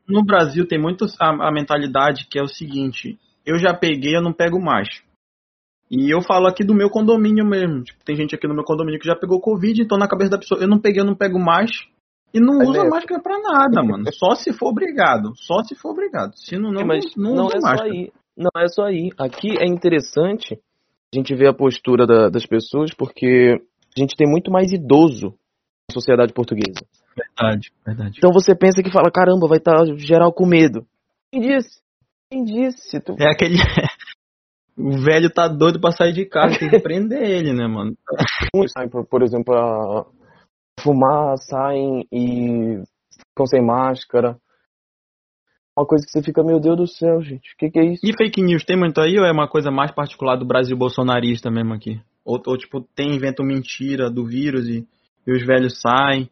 No 0.07 0.23
Brasil 0.23 0.67
tem 0.67 0.79
muito 0.79 1.05
a, 1.19 1.47
a 1.47 1.51
mentalidade 1.51 2.27
que 2.29 2.37
é 2.37 2.43
o 2.43 2.47
seguinte: 2.47 3.17
eu 3.45 3.57
já 3.57 3.73
peguei, 3.73 4.15
eu 4.15 4.21
não 4.21 4.31
pego 4.31 4.61
mais. 4.61 5.03
E 5.89 6.09
eu 6.13 6.21
falo 6.21 6.47
aqui 6.47 6.63
do 6.63 6.73
meu 6.73 6.89
condomínio 6.89 7.45
mesmo. 7.45 7.83
Tipo, 7.83 8.03
tem 8.03 8.15
gente 8.15 8.33
aqui 8.35 8.47
no 8.47 8.55
meu 8.55 8.63
condomínio 8.63 8.99
que 8.99 9.07
já 9.07 9.15
pegou 9.15 9.39
Covid, 9.39 9.81
então 9.81 9.97
na 9.97 10.07
cabeça 10.07 10.31
da 10.31 10.37
pessoa, 10.39 10.59
eu 10.61 10.67
não 10.67 10.79
peguei, 10.79 11.01
eu 11.01 11.05
não 11.05 11.15
pego 11.15 11.39
mais. 11.39 11.71
E 12.33 12.39
não 12.39 12.59
É 12.61 12.63
usa 12.65 12.71
mesmo. 12.79 12.89
máscara 12.89 13.21
pra 13.21 13.39
nada, 13.39 13.81
mano. 13.85 14.03
Só 14.13 14.35
se 14.35 14.51
for 14.51 14.69
obrigado. 14.69 15.31
Só 15.37 15.63
se 15.63 15.75
for 15.75 15.91
obrigado. 15.91 16.33
Se 16.35 16.57
não, 16.57 16.71
não, 16.71 16.85
mas 16.85 17.05
não, 17.15 17.35
não, 17.35 17.45
usa 17.45 17.57
é 17.57 17.61
só 17.61 17.67
máscara. 17.67 17.91
aí. 17.91 18.11
Não 18.37 18.49
é 18.57 18.67
só 18.67 18.83
aí. 18.85 19.09
Aqui 19.17 19.55
é 19.59 19.65
interessante 19.65 20.55
a 21.13 21.17
gente 21.17 21.33
ver 21.35 21.47
a 21.47 21.53
postura 21.53 22.05
da- 22.05 22.29
das 22.29 22.45
pessoas, 22.45 22.91
porque 22.93 23.55
a 23.95 23.99
gente 23.99 24.15
tem 24.17 24.27
muito 24.29 24.51
mais 24.51 24.73
idoso 24.73 25.27
na 25.89 25.93
sociedade 25.93 26.33
portuguesa. 26.33 26.83
Verdade, 27.15 27.71
verdade. 27.85 28.15
Então 28.17 28.33
você 28.33 28.53
pensa 28.53 28.83
que 28.83 28.91
fala, 28.91 29.09
caramba, 29.09 29.47
vai 29.47 29.59
estar 29.59 29.85
geral 29.97 30.33
com 30.33 30.45
medo. 30.45 30.85
Quem 31.31 31.41
disse? 31.41 31.79
Quem 32.29 32.43
disse? 32.43 32.99
Tu... 32.99 33.15
É 33.19 33.31
aquele. 33.31 33.55
O 34.77 34.91
velho 35.01 35.29
tá 35.29 35.47
doido 35.47 35.79
pra 35.79 35.91
sair 35.91 36.13
de 36.13 36.25
casa, 36.25 36.59
tem 36.59 36.69
que 36.69 36.79
prender 36.79 37.23
ele, 37.23 37.53
né, 37.53 37.67
mano? 37.67 37.95
Uns 38.53 38.71
saem, 38.71 38.89
por, 38.89 39.05
por 39.05 39.23
exemplo, 39.23 39.55
a 39.55 40.05
fumar, 40.79 41.37
saem 41.37 42.05
e 42.11 42.83
ficam 43.29 43.45
sem 43.47 43.65
máscara. 43.65 44.37
Uma 45.77 45.85
coisa 45.85 46.05
que 46.05 46.11
você 46.11 46.23
fica, 46.23 46.41
meu 46.43 46.59
Deus 46.59 46.77
do 46.77 46.87
céu, 46.87 47.21
gente, 47.21 47.53
o 47.53 47.57
que, 47.57 47.69
que 47.69 47.79
é 47.79 47.85
isso? 47.85 48.05
E 48.05 48.13
fake 48.15 48.41
news 48.41 48.63
tem 48.63 48.77
muito 48.77 49.01
aí 49.01 49.17
ou 49.17 49.25
é 49.25 49.31
uma 49.31 49.47
coisa 49.47 49.69
mais 49.69 49.91
particular 49.91 50.37
do 50.37 50.45
Brasil 50.45 50.77
bolsonarista 50.77 51.51
mesmo 51.51 51.73
aqui? 51.73 51.99
Ou, 52.23 52.41
ou, 52.47 52.57
tipo, 52.57 52.81
tem 52.95 53.13
invento 53.13 53.43
mentira 53.43 54.09
do 54.09 54.25
vírus 54.25 54.67
e, 54.67 54.87
e 55.27 55.31
os 55.33 55.45
velhos 55.45 55.81
saem? 55.81 56.29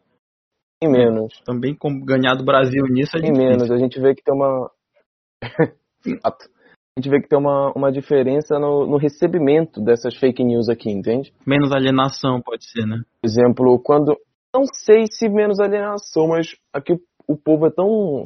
Tem 0.80 0.90
menos. 0.90 1.40
Também 1.44 1.74
como 1.74 2.04
ganhar 2.04 2.34
do 2.34 2.44
Brasil 2.44 2.84
nisso 2.88 3.16
é 3.16 3.20
Tem 3.20 3.32
difícil. 3.32 3.50
menos. 3.50 3.70
A 3.70 3.76
gente 3.76 4.00
vê 4.00 4.14
que 4.14 4.22
tem 4.22 4.34
uma. 4.34 4.70
A 6.96 7.00
gente 7.00 7.10
vê 7.10 7.20
que 7.20 7.28
tem 7.28 7.38
uma, 7.38 7.72
uma 7.74 7.90
diferença 7.90 8.56
no, 8.56 8.86
no 8.86 8.96
recebimento 8.96 9.80
dessas 9.80 10.14
fake 10.16 10.44
news 10.44 10.68
aqui, 10.68 10.88
entende? 10.88 11.32
Menos 11.44 11.72
alienação, 11.72 12.40
pode 12.40 12.70
ser, 12.70 12.86
né? 12.86 13.02
Por 13.20 13.28
exemplo, 13.28 13.80
quando. 13.80 14.16
Não 14.54 14.62
sei 14.64 15.06
se 15.10 15.28
menos 15.28 15.58
alienação, 15.58 16.28
mas 16.28 16.54
aqui 16.72 16.92
o, 16.92 17.00
o 17.26 17.36
povo 17.36 17.66
é 17.66 17.70
tão. 17.70 18.22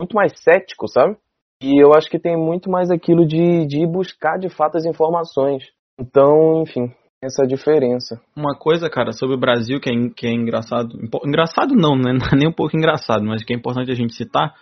muito 0.00 0.14
mais 0.14 0.32
cético, 0.40 0.88
sabe? 0.88 1.18
E 1.62 1.82
eu 1.82 1.92
acho 1.92 2.08
que 2.08 2.18
tem 2.18 2.34
muito 2.34 2.70
mais 2.70 2.90
aquilo 2.90 3.26
de, 3.26 3.66
de 3.66 3.86
buscar 3.86 4.38
de 4.38 4.48
fato 4.48 4.78
as 4.78 4.86
informações. 4.86 5.64
Então, 6.00 6.62
enfim, 6.62 6.90
essa 7.22 7.46
diferença. 7.46 8.18
Uma 8.34 8.56
coisa, 8.56 8.88
cara, 8.88 9.12
sobre 9.12 9.36
o 9.36 9.40
Brasil 9.40 9.80
que 9.80 9.90
é, 9.90 9.92
que 10.16 10.26
é 10.26 10.32
engraçado. 10.32 10.88
Engraçado 11.26 11.74
não, 11.74 11.94
né? 11.94 12.12
Não 12.16 12.26
é 12.26 12.36
nem 12.36 12.48
um 12.48 12.54
pouco 12.54 12.74
engraçado, 12.74 13.22
mas 13.22 13.44
que 13.44 13.52
é 13.52 13.56
importante 13.56 13.90
a 13.90 13.94
gente 13.94 14.14
citar. 14.14 14.54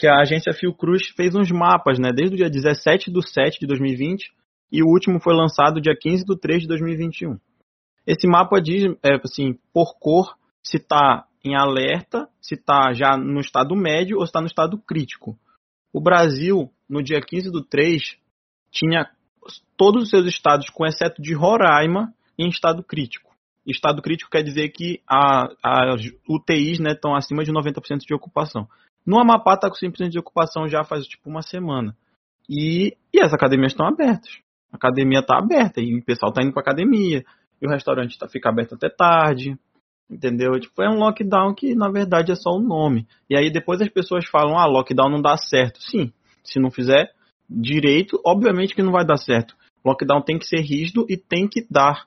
Que 0.00 0.08
a 0.08 0.20
agência 0.20 0.54
Fiocruz 0.54 1.08
fez 1.14 1.34
uns 1.34 1.50
mapas, 1.50 1.98
né? 1.98 2.10
Desde 2.10 2.34
o 2.34 2.38
dia 2.38 2.48
17 2.48 3.10
do 3.10 3.20
7 3.20 3.60
de 3.60 3.66
2020 3.66 4.32
e 4.72 4.82
o 4.82 4.86
último 4.86 5.20
foi 5.20 5.34
lançado 5.34 5.78
dia 5.78 5.94
15 5.94 6.24
do 6.24 6.38
3 6.38 6.62
de 6.62 6.68
2021. 6.68 7.38
Esse 8.06 8.26
mapa 8.26 8.62
diz, 8.62 8.84
é, 9.02 9.16
assim, 9.22 9.58
por 9.74 9.98
cor, 9.98 10.34
se 10.62 10.78
tá 10.78 11.26
em 11.44 11.54
alerta, 11.54 12.26
se 12.40 12.56
tá 12.56 12.94
já 12.94 13.14
no 13.14 13.40
estado 13.40 13.76
médio 13.76 14.18
ou 14.18 14.26
se 14.26 14.32
tá 14.32 14.40
no 14.40 14.46
estado 14.46 14.78
crítico. 14.78 15.38
O 15.92 16.00
Brasil, 16.00 16.72
no 16.88 17.02
dia 17.02 17.20
15 17.20 17.50
do 17.50 17.62
3, 17.62 18.16
tinha 18.70 19.06
todos 19.76 20.04
os 20.04 20.08
seus 20.08 20.24
estados, 20.24 20.70
com 20.70 20.86
exceto 20.86 21.20
de 21.20 21.34
Roraima, 21.34 22.14
em 22.38 22.48
estado 22.48 22.82
crítico. 22.82 23.30
Estado 23.66 24.00
crítico 24.00 24.30
quer 24.30 24.42
dizer 24.42 24.70
que 24.70 25.02
as 25.06 26.00
UTIs 26.26 26.80
estão 26.80 27.14
acima 27.14 27.44
de 27.44 27.52
90% 27.52 27.98
de 28.06 28.14
ocupação. 28.14 28.66
No 29.06 29.18
Amapá 29.18 29.54
está 29.54 29.68
com 29.68 29.76
100% 29.76 30.08
de 30.08 30.18
ocupação 30.18 30.68
já 30.68 30.84
faz 30.84 31.06
tipo 31.06 31.28
uma 31.28 31.42
semana. 31.42 31.96
E, 32.48 32.96
e 33.12 33.20
as 33.20 33.32
academias 33.32 33.72
estão 33.72 33.86
abertas. 33.86 34.38
A 34.72 34.76
academia 34.76 35.20
está 35.20 35.38
aberta 35.38 35.80
e 35.80 35.96
o 35.98 36.04
pessoal 36.04 36.30
está 36.30 36.42
indo 36.42 36.52
para 36.52 36.62
academia. 36.62 37.24
E 37.60 37.66
o 37.66 37.70
restaurante 37.70 38.18
tá, 38.18 38.28
fica 38.28 38.48
aberto 38.48 38.74
até 38.74 38.88
tarde. 38.88 39.58
Entendeu? 40.10 40.58
Tipo, 40.58 40.82
é 40.82 40.88
um 40.88 40.98
lockdown 40.98 41.54
que 41.54 41.74
na 41.74 41.88
verdade 41.88 42.32
é 42.32 42.34
só 42.34 42.50
o 42.50 42.60
nome. 42.60 43.06
E 43.28 43.36
aí 43.36 43.50
depois 43.50 43.80
as 43.80 43.88
pessoas 43.88 44.26
falam: 44.26 44.58
ah, 44.58 44.66
lockdown 44.66 45.08
não 45.08 45.22
dá 45.22 45.36
certo. 45.36 45.80
Sim, 45.80 46.12
se 46.42 46.58
não 46.58 46.70
fizer 46.70 47.12
direito, 47.48 48.20
obviamente 48.24 48.74
que 48.74 48.82
não 48.82 48.92
vai 48.92 49.04
dar 49.04 49.16
certo. 49.16 49.54
Lockdown 49.84 50.22
tem 50.22 50.38
que 50.38 50.46
ser 50.46 50.60
rígido 50.60 51.06
e 51.08 51.16
tem 51.16 51.48
que 51.48 51.64
dar 51.70 52.04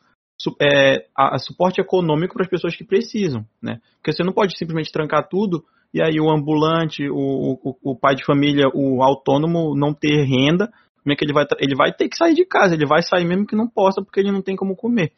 é, 0.61 1.07
a, 1.15 1.35
a 1.35 1.39
suporte 1.39 1.79
econômico 1.79 2.33
para 2.33 2.43
as 2.43 2.49
pessoas 2.49 2.75
que 2.75 2.83
precisam, 2.83 3.45
né? 3.61 3.79
Porque 3.95 4.11
você 4.11 4.23
não 4.23 4.33
pode 4.33 4.57
simplesmente 4.57 4.91
trancar 4.91 5.27
tudo 5.27 5.63
e 5.93 6.01
aí 6.01 6.19
o 6.19 6.31
ambulante, 6.31 7.07
o, 7.07 7.59
o, 7.63 7.91
o 7.91 7.95
pai 7.95 8.15
de 8.15 8.25
família, 8.25 8.67
o 8.73 9.03
autônomo 9.03 9.75
não 9.75 9.93
ter 9.93 10.23
renda. 10.23 10.71
Como 11.03 11.13
é 11.13 11.15
que 11.15 11.23
ele 11.23 11.33
vai? 11.33 11.45
Ele 11.59 11.75
vai 11.75 11.93
ter 11.93 12.09
que 12.09 12.17
sair 12.17 12.33
de 12.33 12.45
casa, 12.45 12.73
ele 12.73 12.85
vai 12.85 13.03
sair 13.03 13.25
mesmo 13.25 13.45
que 13.45 13.55
não 13.55 13.67
possa 13.67 14.01
porque 14.01 14.19
ele 14.19 14.31
não 14.31 14.41
tem 14.41 14.55
como 14.55 14.75
comer. 14.75 15.11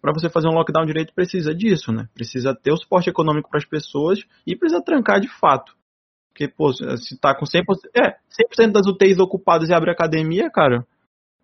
Para 0.00 0.12
você 0.12 0.28
fazer 0.28 0.48
um 0.48 0.54
lockdown 0.54 0.84
direito 0.84 1.14
precisa 1.14 1.54
disso, 1.54 1.92
né? 1.92 2.08
Precisa 2.14 2.54
ter 2.54 2.72
o 2.72 2.76
suporte 2.76 3.08
econômico 3.08 3.48
para 3.48 3.58
as 3.58 3.64
pessoas 3.64 4.20
e 4.46 4.56
precisa 4.56 4.82
trancar 4.82 5.20
de 5.20 5.28
fato. 5.28 5.74
Porque, 6.28 6.48
pô, 6.48 6.72
se 6.72 7.18
tá 7.18 7.34
com 7.34 7.46
100%, 7.46 7.64
é, 7.96 8.16
100% 8.30 8.72
das 8.72 8.86
UTIs 8.86 9.18
ocupadas 9.18 9.68
e 9.68 9.74
abre 9.74 9.90
academia, 9.90 10.50
cara, 10.50 10.86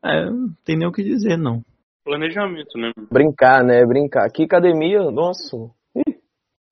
é, 0.04 0.26
não 0.28 0.54
tem 0.64 0.76
nem 0.76 0.86
o 0.86 0.92
que 0.92 1.02
dizer, 1.02 1.38
não. 1.38 1.62
Planejamento, 2.04 2.76
né? 2.76 2.92
Brincar, 3.10 3.64
né? 3.64 3.86
Brincar. 3.86 4.26
Aqui 4.26 4.42
academia, 4.42 5.10
nossa. 5.10 5.56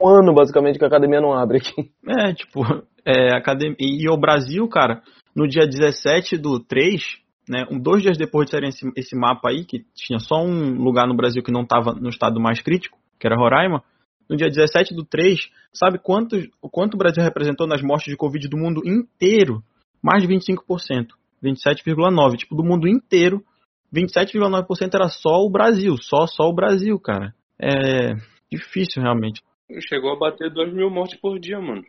Um 0.00 0.08
ano 0.08 0.34
basicamente 0.34 0.78
que 0.78 0.84
a 0.84 0.88
academia 0.88 1.20
não 1.20 1.32
abre 1.32 1.58
aqui. 1.58 1.90
É, 2.08 2.32
tipo, 2.32 2.62
é, 3.04 3.36
academia. 3.36 3.76
E 3.78 4.08
o 4.08 4.16
Brasil, 4.16 4.66
cara, 4.68 5.02
no 5.34 5.46
dia 5.46 5.66
17 5.66 6.36
do 6.36 6.58
3, 6.58 7.02
né, 7.48 7.66
dois 7.80 8.02
dias 8.02 8.16
depois 8.16 8.46
de 8.46 8.52
sair 8.52 8.64
esse, 8.64 8.90
esse 8.96 9.16
mapa 9.16 9.50
aí, 9.50 9.64
que 9.64 9.84
tinha 9.94 10.18
só 10.18 10.42
um 10.42 10.74
lugar 10.82 11.06
no 11.06 11.16
Brasil 11.16 11.42
que 11.42 11.52
não 11.52 11.62
estava 11.62 11.92
no 11.92 12.08
estado 12.08 12.40
mais 12.40 12.60
crítico, 12.60 12.98
que 13.18 13.26
era 13.26 13.36
Roraima, 13.36 13.82
no 14.28 14.36
dia 14.36 14.48
17 14.48 14.94
do 14.94 15.04
3, 15.04 15.40
sabe 15.72 15.98
quanto, 15.98 16.36
o 16.62 16.70
quanto 16.70 16.94
o 16.94 16.98
Brasil 16.98 17.22
representou 17.22 17.66
nas 17.66 17.82
mortes 17.82 18.10
de 18.10 18.16
Covid 18.16 18.48
do 18.48 18.56
mundo 18.56 18.80
inteiro? 18.86 19.62
Mais 20.00 20.22
de 20.22 20.28
25%. 20.28 21.08
27,9%. 21.42 22.36
Tipo, 22.36 22.54
do 22.54 22.64
mundo 22.64 22.88
inteiro, 22.88 23.44
27,9% 23.92 24.94
era 24.94 25.08
só 25.08 25.44
o 25.44 25.50
Brasil. 25.50 25.96
Só, 26.00 26.26
só 26.26 26.44
o 26.44 26.54
Brasil, 26.54 26.98
cara. 27.00 27.34
É 27.60 28.14
difícil, 28.50 29.02
realmente. 29.02 29.42
Chegou 29.88 30.12
a 30.12 30.18
bater 30.18 30.50
2 30.52 30.72
mil 30.72 30.90
mortes 30.90 31.18
por 31.20 31.38
dia, 31.38 31.60
mano. 31.60 31.84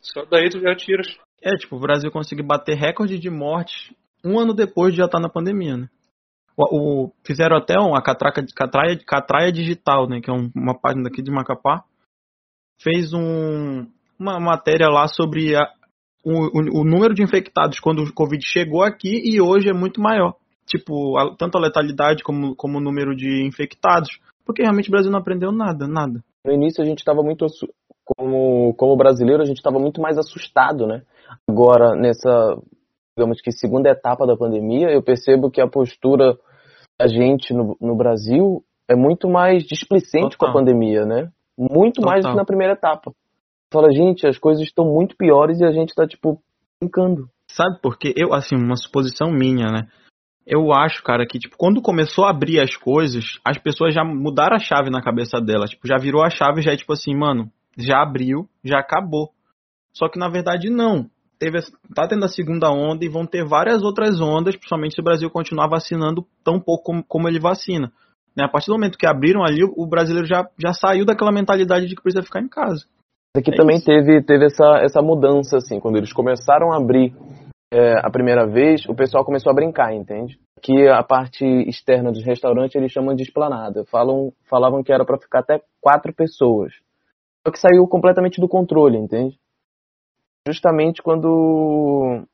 Só 0.00 0.24
daí 0.24 0.48
tu 0.50 0.60
já 0.60 0.74
tira. 0.74 1.02
É, 1.42 1.52
tipo, 1.56 1.76
o 1.76 1.80
Brasil 1.80 2.10
conseguiu 2.10 2.44
bater 2.44 2.76
recorde 2.76 3.18
de 3.18 3.30
mortes 3.30 3.92
um 4.24 4.38
ano 4.38 4.54
depois 4.54 4.92
de 4.92 4.98
já 4.98 5.06
estar 5.06 5.18
na 5.20 5.28
pandemia, 5.28 5.76
né? 5.76 5.88
O, 6.56 7.04
o- 7.06 7.12
fizeram 7.24 7.56
até 7.56 7.78
uma 7.78 8.02
catraca, 8.02 8.44
catraia, 8.54 8.98
catraia 9.06 9.50
digital, 9.52 10.08
né? 10.08 10.20
Que 10.20 10.30
é 10.30 10.32
um- 10.32 10.50
uma 10.54 10.78
página 10.78 11.04
daqui 11.04 11.22
de 11.22 11.30
Macapá. 11.30 11.84
Fez 12.80 13.12
um, 13.12 13.86
uma 14.18 14.38
matéria 14.38 14.88
lá 14.88 15.06
sobre 15.08 15.56
a- 15.56 15.72
o, 16.24 16.32
o- 16.32 16.80
o 16.80 16.84
número 16.84 17.14
de 17.14 17.22
infectados 17.22 17.80
quando 17.80 18.02
o 18.02 18.12
Covid 18.12 18.44
chegou 18.44 18.82
aqui 18.82 19.22
e 19.24 19.40
hoje 19.40 19.68
é 19.68 19.72
muito 19.72 20.00
maior. 20.00 20.34
Tipo, 20.66 21.16
a- 21.18 21.34
tanto 21.36 21.56
a 21.56 21.60
letalidade 21.60 22.22
como, 22.22 22.54
como 22.54 22.78
o 22.78 22.80
número 22.82 23.16
de 23.16 23.44
infectados. 23.46 24.10
Porque 24.44 24.62
realmente 24.62 24.88
o 24.88 24.92
Brasil 24.92 25.10
não 25.10 25.18
aprendeu 25.20 25.50
nada, 25.52 25.86
nada. 25.88 26.22
No 26.44 26.52
início 26.52 26.82
a 26.82 26.86
gente 26.86 26.98
estava 26.98 27.22
muito 27.22 27.46
como 28.04 28.74
como 28.74 28.96
brasileiro 28.96 29.42
a 29.42 29.46
gente 29.46 29.58
estava 29.58 29.78
muito 29.78 30.00
mais 30.00 30.18
assustado, 30.18 30.86
né? 30.86 31.02
Agora 31.48 31.94
nessa 31.94 32.56
digamos 33.16 33.40
que 33.40 33.52
segunda 33.52 33.90
etapa 33.90 34.26
da 34.26 34.36
pandemia 34.36 34.90
eu 34.90 35.02
percebo 35.02 35.50
que 35.50 35.60
a 35.60 35.68
postura 35.68 36.36
da 37.00 37.06
gente 37.06 37.52
no, 37.52 37.76
no 37.80 37.96
Brasil 37.96 38.64
é 38.88 38.96
muito 38.96 39.28
mais 39.28 39.64
displicente 39.64 40.36
com 40.36 40.46
a 40.46 40.48
Total. 40.48 40.54
pandemia, 40.54 41.04
né? 41.04 41.30
Muito 41.56 42.00
mais 42.02 42.20
do 42.20 42.22
Total. 42.22 42.32
que 42.32 42.38
na 42.38 42.44
primeira 42.44 42.72
etapa. 42.74 43.12
Fala, 43.72 43.90
gente, 43.90 44.26
as 44.26 44.38
coisas 44.38 44.62
estão 44.62 44.84
muito 44.84 45.16
piores 45.16 45.60
e 45.60 45.64
a 45.64 45.72
gente 45.72 45.94
tá 45.94 46.06
tipo 46.06 46.42
brincando. 46.80 47.28
Sabe 47.50 47.80
por 47.80 47.98
quê? 47.98 48.12
Eu, 48.16 48.34
assim, 48.34 48.56
uma 48.56 48.76
suposição 48.76 49.30
minha, 49.30 49.70
né? 49.70 49.88
Eu 50.46 50.72
acho, 50.72 51.02
cara, 51.02 51.24
que, 51.26 51.38
tipo, 51.38 51.56
quando 51.56 51.80
começou 51.80 52.24
a 52.24 52.30
abrir 52.30 52.60
as 52.60 52.76
coisas, 52.76 53.38
as 53.44 53.58
pessoas 53.58 53.94
já 53.94 54.04
mudaram 54.04 54.56
a 54.56 54.58
chave 54.58 54.90
na 54.90 55.02
cabeça 55.02 55.40
delas. 55.40 55.70
Tipo, 55.70 55.86
já 55.86 55.96
virou 55.96 56.24
a 56.24 56.30
chave, 56.30 56.62
já 56.62 56.72
é 56.72 56.76
tipo 56.76 56.92
assim, 56.92 57.14
mano, 57.14 57.48
já 57.78 58.02
abriu, 58.02 58.48
já 58.64 58.78
acabou. 58.78 59.30
Só 59.94 60.08
que, 60.08 60.18
na 60.18 60.28
verdade, 60.28 60.68
não. 60.68 61.08
Teve, 61.38 61.58
tá 61.94 62.06
tendo 62.06 62.24
a 62.24 62.28
segunda 62.28 62.70
onda 62.70 63.04
e 63.04 63.08
vão 63.08 63.26
ter 63.26 63.44
várias 63.44 63.82
outras 63.82 64.20
ondas, 64.20 64.56
principalmente 64.56 64.94
se 64.94 65.00
o 65.00 65.04
Brasil 65.04 65.30
continuar 65.30 65.68
vacinando 65.68 66.24
tão 66.44 66.60
pouco 66.60 66.84
como, 66.84 67.04
como 67.04 67.28
ele 67.28 67.40
vacina. 67.40 67.92
Né? 68.36 68.44
A 68.44 68.48
partir 68.48 68.68
do 68.68 68.74
momento 68.74 68.98
que 68.98 69.06
abriram 69.06 69.44
ali, 69.44 69.62
o 69.64 69.86
brasileiro 69.86 70.26
já, 70.26 70.48
já 70.58 70.72
saiu 70.72 71.04
daquela 71.04 71.32
mentalidade 71.32 71.86
de 71.86 71.94
que 71.94 72.02
precisa 72.02 72.22
ficar 72.22 72.40
em 72.40 72.48
casa. 72.48 72.84
Aqui 73.36 73.50
É 73.50 73.56
também 73.56 73.76
isso. 73.76 73.86
teve, 73.86 74.22
teve 74.22 74.46
essa, 74.46 74.80
essa 74.82 75.02
mudança, 75.02 75.56
assim, 75.56 75.80
quando 75.80 75.96
eles 75.96 76.12
começaram 76.12 76.72
a 76.72 76.76
abrir 76.76 77.14
é, 77.72 77.94
a 78.06 78.10
primeira 78.10 78.46
vez, 78.46 78.84
o 78.86 78.94
pessoal 78.94 79.24
começou 79.24 79.50
a 79.50 79.54
brincar, 79.54 79.94
entende? 79.94 80.38
Que 80.62 80.88
a 80.88 81.02
parte 81.02 81.42
externa 81.66 82.12
dos 82.12 82.22
restaurantes 82.22 82.76
eles 82.76 82.92
chamam 82.92 83.14
de 83.14 83.22
esplanada. 83.22 83.86
Falam, 83.86 84.30
falavam 84.44 84.82
que 84.82 84.92
era 84.92 85.06
para 85.06 85.18
ficar 85.18 85.38
até 85.38 85.62
quatro 85.80 86.12
pessoas. 86.12 86.74
Só 87.42 87.50
que 87.50 87.58
saiu 87.58 87.88
completamente 87.88 88.38
do 88.38 88.46
controle, 88.46 88.98
entende? 88.98 89.38
Justamente 90.46 91.02
quando, 91.02 92.26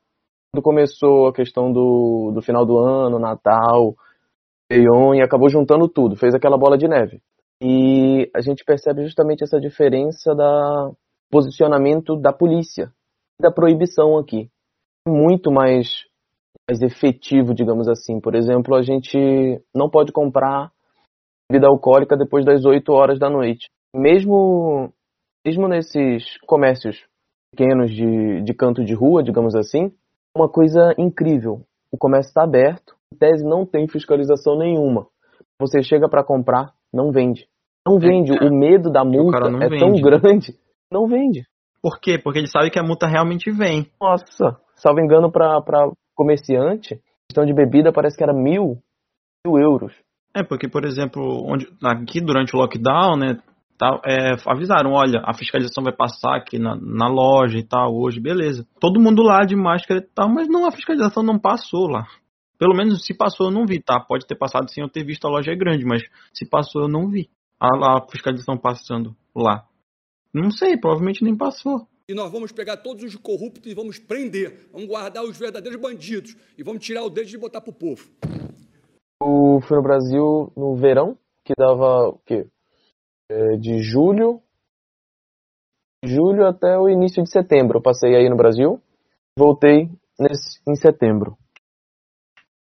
quando 0.51 0.61
começou 0.61 1.27
a 1.27 1.33
questão 1.33 1.71
do, 1.71 2.31
do 2.35 2.41
final 2.41 2.65
do 2.65 2.77
ano, 2.77 3.17
Natal, 3.17 3.95
Réveillon, 4.69 5.15
e 5.15 5.21
acabou 5.21 5.49
juntando 5.49 5.87
tudo, 5.87 6.17
fez 6.17 6.35
aquela 6.35 6.57
bola 6.57 6.77
de 6.77 6.87
neve. 6.87 7.21
E 7.63 8.29
a 8.35 8.41
gente 8.41 8.65
percebe 8.65 9.05
justamente 9.05 9.41
essa 9.41 9.57
diferença 9.57 10.35
da 10.35 10.91
posicionamento 11.31 12.17
da 12.19 12.33
polícia, 12.33 12.91
da 13.39 13.49
proibição 13.49 14.17
aqui. 14.17 14.49
Muito 15.07 15.51
mais, 15.51 16.05
mais 16.69 16.81
efetivo, 16.81 17.53
digamos 17.53 17.87
assim. 17.87 18.19
Por 18.19 18.35
exemplo, 18.35 18.75
a 18.75 18.81
gente 18.81 19.17
não 19.75 19.89
pode 19.89 20.11
comprar 20.11 20.71
bebida 21.51 21.67
alcoólica 21.67 22.15
depois 22.15 22.45
das 22.45 22.65
8 22.65 22.91
horas 22.91 23.19
da 23.19 23.29
noite. 23.29 23.69
Mesmo, 23.95 24.93
mesmo 25.45 25.67
nesses 25.67 26.37
comércios 26.45 27.03
pequenos 27.51 27.91
de, 27.91 28.43
de 28.43 28.53
canto 28.53 28.83
de 28.83 28.93
rua, 28.93 29.23
digamos 29.23 29.55
assim, 29.55 29.91
uma 30.35 30.47
coisa 30.47 30.93
incrível. 30.97 31.61
O 31.91 31.97
comércio 31.97 32.29
está 32.29 32.43
aberto, 32.43 32.95
em 33.11 33.17
tese 33.17 33.43
não 33.43 33.65
tem 33.65 33.87
fiscalização 33.87 34.57
nenhuma. 34.57 35.07
Você 35.59 35.81
chega 35.81 36.07
para 36.07 36.23
comprar, 36.23 36.73
não 36.93 37.11
vende. 37.11 37.47
Não 37.87 37.97
vende. 37.97 38.31
É, 38.31 38.45
o 38.45 38.53
medo 38.53 38.91
da 38.91 39.03
multa 39.03 39.47
é 39.61 39.67
vende. 39.67 39.79
tão 39.79 39.93
grande, 39.93 40.55
não 40.91 41.07
vende. 41.07 41.43
Por 41.81 41.99
quê? 41.99 42.17
Porque 42.17 42.39
ele 42.39 42.47
sabe 42.47 42.69
que 42.69 42.79
a 42.79 42.83
multa 42.83 43.07
realmente 43.07 43.51
vem. 43.51 43.89
Nossa, 44.01 44.59
salvo 44.75 44.99
engano 44.99 45.31
para 45.31 45.61
comerciante, 46.15 46.99
questão 47.29 47.45
de 47.45 47.53
bebida 47.53 47.93
parece 47.93 48.17
que 48.17 48.23
era 48.23 48.33
mil, 48.33 48.77
mil 49.45 49.57
euros. 49.57 49.93
É, 50.35 50.43
porque, 50.43 50.67
por 50.67 50.85
exemplo, 50.85 51.21
onde, 51.47 51.67
aqui 51.83 52.21
durante 52.21 52.55
o 52.55 52.59
lockdown, 52.59 53.17
né, 53.17 53.39
tá, 53.77 53.99
é, 54.05 54.35
avisaram, 54.45 54.91
olha, 54.91 55.21
a 55.25 55.33
fiscalização 55.33 55.83
vai 55.83 55.93
passar 55.93 56.35
aqui 56.35 56.59
na, 56.59 56.75
na 56.75 57.07
loja 57.07 57.57
e 57.57 57.63
tal, 57.63 57.95
hoje, 57.95 58.19
beleza. 58.19 58.67
Todo 58.79 58.99
mundo 58.99 59.23
lá 59.23 59.45
de 59.45 59.55
máscara 59.55 60.01
e 60.01 60.03
tal, 60.13 60.29
mas 60.29 60.47
não, 60.47 60.67
a 60.67 60.71
fiscalização 60.71 61.23
não 61.23 61.39
passou 61.39 61.87
lá. 61.87 62.05
Pelo 62.59 62.75
menos 62.75 63.05
se 63.05 63.15
passou 63.15 63.47
eu 63.47 63.53
não 63.53 63.65
vi, 63.65 63.81
tá? 63.81 63.99
Pode 64.01 64.27
ter 64.27 64.35
passado 64.35 64.69
sem 64.69 64.83
eu 64.83 64.89
ter 64.89 65.05
visto 65.05 65.25
a 65.25 65.29
loja 65.29 65.51
é 65.51 65.55
grande, 65.55 65.85
mas 65.85 66.03
se 66.33 66.47
passou 66.47 66.83
eu 66.83 66.89
não 66.89 67.07
vi 67.09 67.29
a, 67.57 67.67
a 67.67 68.05
fiscalização 68.11 68.57
passando 68.57 69.15
lá. 69.33 69.63
Não 70.33 70.51
sei, 70.51 70.77
provavelmente 70.77 71.23
nem 71.23 71.35
passou. 71.35 71.87
E 72.07 72.13
nós 72.13 72.31
vamos 72.31 72.51
pegar 72.51 72.77
todos 72.77 73.03
os 73.03 73.15
corruptos 73.15 73.71
e 73.71 73.75
vamos 73.75 73.99
prender. 73.99 74.67
Vamos 74.71 74.87
guardar 74.87 75.23
os 75.23 75.37
verdadeiros 75.37 75.79
bandidos. 75.79 76.35
E 76.57 76.63
vamos 76.63 76.83
tirar 76.83 77.03
o 77.03 77.09
dedo 77.09 77.29
e 77.29 77.37
botar 77.37 77.61
pro 77.61 77.71
povo. 77.71 78.09
Eu 79.21 79.59
fui 79.61 79.77
no 79.77 79.83
Brasil 79.83 80.51
no 80.55 80.75
verão, 80.75 81.17
que 81.45 81.53
dava 81.55 82.09
o 82.09 82.19
quê? 82.25 82.47
É, 83.29 83.57
de 83.57 83.83
julho. 83.83 84.41
Julho 86.03 86.47
até 86.47 86.77
o 86.77 86.89
início 86.89 87.21
de 87.21 87.29
setembro. 87.29 87.77
Eu 87.77 87.81
passei 87.83 88.15
aí 88.15 88.29
no 88.29 88.37
Brasil. 88.37 88.81
Voltei 89.37 89.89
nesse, 90.19 90.59
em 90.67 90.75
setembro. 90.75 91.37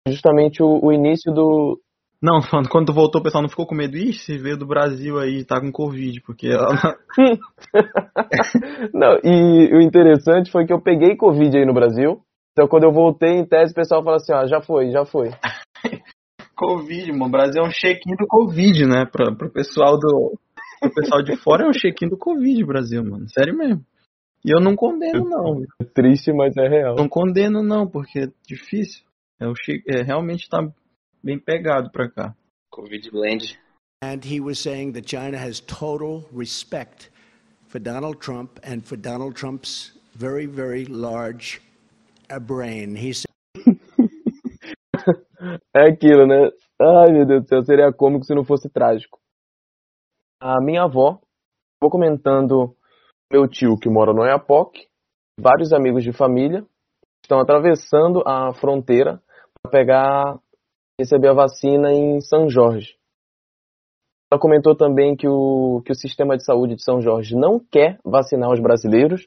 Justamente 0.07 0.63
o, 0.63 0.85
o 0.85 0.93
início 0.93 1.33
do, 1.33 1.81
não, 2.23 2.41
quando 2.69 2.87
tu 2.87 2.93
voltou, 2.93 3.21
o 3.21 3.25
pessoal 3.25 3.43
não 3.43 3.49
ficou 3.49 3.67
com 3.67 3.75
medo? 3.75 3.97
Ih, 3.97 4.13
você 4.13 4.37
veio 4.37 4.57
do 4.57 4.67
Brasil 4.67 5.19
aí, 5.19 5.45
tá 5.45 5.61
com 5.61 5.71
Covid, 5.71 6.21
porque 6.23 6.49
ela. 6.49 6.69
não, 8.93 9.19
e 9.23 9.75
o 9.75 9.81
interessante 9.81 10.51
foi 10.51 10.67
que 10.67 10.73
eu 10.73 10.81
peguei 10.81 11.17
Covid 11.17 11.57
aí 11.57 11.65
no 11.65 11.75
Brasil. 11.75 12.21
Então 12.53 12.67
quando 12.67 12.85
eu 12.85 12.93
voltei 12.93 13.35
em 13.35 13.47
tese, 13.47 13.73
o 13.73 13.75
pessoal 13.77 14.03
falou 14.03 14.17
assim, 14.17 14.33
ó, 14.33 14.47
já 14.47 14.61
foi, 14.61 14.91
já 14.91 15.05
foi. 15.05 15.31
Covid, 16.57 17.13
mano. 17.13 17.27
O 17.27 17.31
Brasil 17.31 17.63
é 17.63 17.67
um 17.67 17.71
check-in 17.71 18.17
do 18.17 18.27
Covid, 18.27 18.85
né? 18.85 19.07
Pra, 19.07 19.33
pro 19.33 19.49
pessoal 19.49 19.97
do. 19.97 20.37
Pro 20.81 20.93
pessoal 20.93 21.23
de 21.23 21.37
fora 21.37 21.65
é 21.65 21.69
um 21.69 21.73
check-in 21.73 22.09
do 22.09 22.19
Covid, 22.19 22.65
Brasil, 22.65 23.05
mano. 23.05 23.29
Sério 23.29 23.57
mesmo. 23.57 23.85
E 24.45 24.51
eu 24.53 24.61
não 24.61 24.75
condeno, 24.75 25.25
não. 25.25 25.63
É 25.81 25.85
triste, 25.85 26.33
mas 26.33 26.57
é 26.57 26.69
real. 26.69 26.97
Não 26.97 27.09
condeno, 27.09 27.63
não, 27.63 27.87
porque 27.87 28.21
é 28.21 28.29
difícil. 28.47 29.05
É, 29.41 29.47
o 29.47 29.55
che... 29.55 29.83
é 29.87 30.03
realmente 30.03 30.49
tá 30.49 30.61
bem 31.23 31.39
pegado 31.39 31.91
para 31.91 32.11
cá. 32.11 32.35
Covid 32.71 33.11
blend. 33.11 33.57
And 34.03 34.25
he 34.25 34.41
was 34.41 34.61
saying 34.61 34.93
that 34.93 35.07
China 35.07 35.37
has 35.39 35.61
total 35.61 36.29
respect 36.33 37.11
for 37.67 37.81
Donald 37.81 38.21
Trump 38.21 38.61
and 38.63 38.83
for 38.85 38.97
Donald 38.97 39.35
Trump's 39.35 39.93
very, 40.15 40.47
very 40.47 40.85
large 40.85 41.61
uh, 42.31 42.39
brain. 42.39 42.95
He 42.97 43.13
said. 43.13 43.27
é 45.75 45.89
aquilo, 45.89 46.27
né? 46.27 46.51
Ai, 46.81 47.13
meu 47.13 47.27
Deus 47.27 47.43
do 47.43 47.49
céu, 47.49 47.65
seria 47.65 47.93
cômico 47.93 48.25
se 48.25 48.35
não 48.35 48.45
fosse 48.45 48.69
trágico. 48.71 49.19
A 50.41 50.61
minha 50.61 50.85
avó, 50.85 51.21
vou 51.81 51.91
comentando 51.91 52.77
meu 53.31 53.49
tio 53.49 53.77
que 53.77 53.89
mora 53.89 54.13
no 54.13 54.23
Oiapoque, 54.23 54.87
vários 55.39 55.73
amigos 55.73 56.05
de 56.05 56.13
família 56.13 56.65
estão 57.23 57.41
atravessando 57.41 58.23
a 58.27 58.55
fronteira 58.55 59.21
para 59.61 59.71
pegar 59.71 60.39
receber 60.99 61.29
a 61.29 61.35
vacina 61.35 61.93
em 61.93 62.21
São 62.21 62.49
Jorge. 62.49 62.97
Ela 64.31 64.41
comentou 64.41 64.77
também 64.77 65.17
que 65.17 65.27
o, 65.27 65.81
que 65.85 65.93
o 65.93 65.95
sistema 65.95 66.37
de 66.37 66.45
saúde 66.45 66.75
de 66.75 66.83
São 66.83 67.01
Jorge 67.01 67.35
não 67.35 67.59
quer 67.59 67.99
vacinar 68.05 68.51
os 68.51 68.61
brasileiros, 68.61 69.27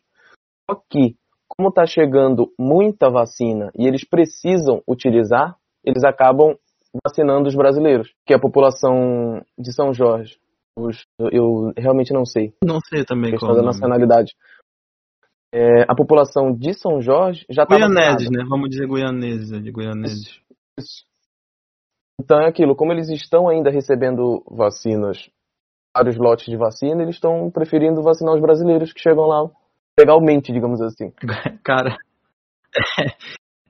só 0.69 0.79
que, 0.89 1.15
como 1.47 1.69
está 1.69 1.85
chegando 1.85 2.53
muita 2.59 3.09
vacina 3.09 3.71
e 3.75 3.87
eles 3.87 4.07
precisam 4.07 4.81
utilizar, 4.87 5.55
eles 5.83 6.03
acabam 6.03 6.55
vacinando 7.03 7.47
os 7.47 7.55
brasileiros, 7.55 8.13
que 8.25 8.33
é 8.33 8.35
a 8.35 8.39
população 8.39 9.41
de 9.57 9.73
São 9.73 9.93
Jorge. 9.93 10.37
Os, 10.77 11.05
eu 11.19 11.73
realmente 11.75 12.13
não 12.13 12.25
sei. 12.25 12.53
Não 12.63 12.79
sei 12.79 13.03
também 13.03 13.35
qual 13.37 13.55
da 13.55 13.63
nacionalidade. 13.63 14.33
É, 15.53 15.83
a 15.83 15.95
população 15.95 16.53
de 16.53 16.73
São 16.73 17.01
Jorge 17.01 17.45
já 17.49 17.63
está 17.63 17.75
Goianeses, 17.75 18.29
né? 18.29 18.45
Vamos 18.47 18.69
dizer 18.69 18.87
goianeses, 18.87 19.49
de 19.61 19.71
goianeses. 19.71 20.41
Isso. 20.79 21.10
Então 22.21 22.39
é 22.39 22.47
aquilo, 22.47 22.75
como 22.75 22.91
eles 22.91 23.09
estão 23.09 23.49
ainda 23.49 23.71
recebendo 23.71 24.43
vacinas, 24.47 25.27
vários 25.95 26.17
lotes 26.17 26.45
de 26.45 26.55
vacina, 26.55 27.01
eles 27.01 27.15
estão 27.15 27.49
preferindo 27.49 28.03
vacinar 28.03 28.35
os 28.35 28.41
brasileiros 28.41 28.93
que 28.93 29.01
chegam 29.01 29.25
lá 29.25 29.49
legalmente, 29.99 30.53
digamos 30.53 30.79
assim. 30.81 31.11
Cara, 31.65 31.97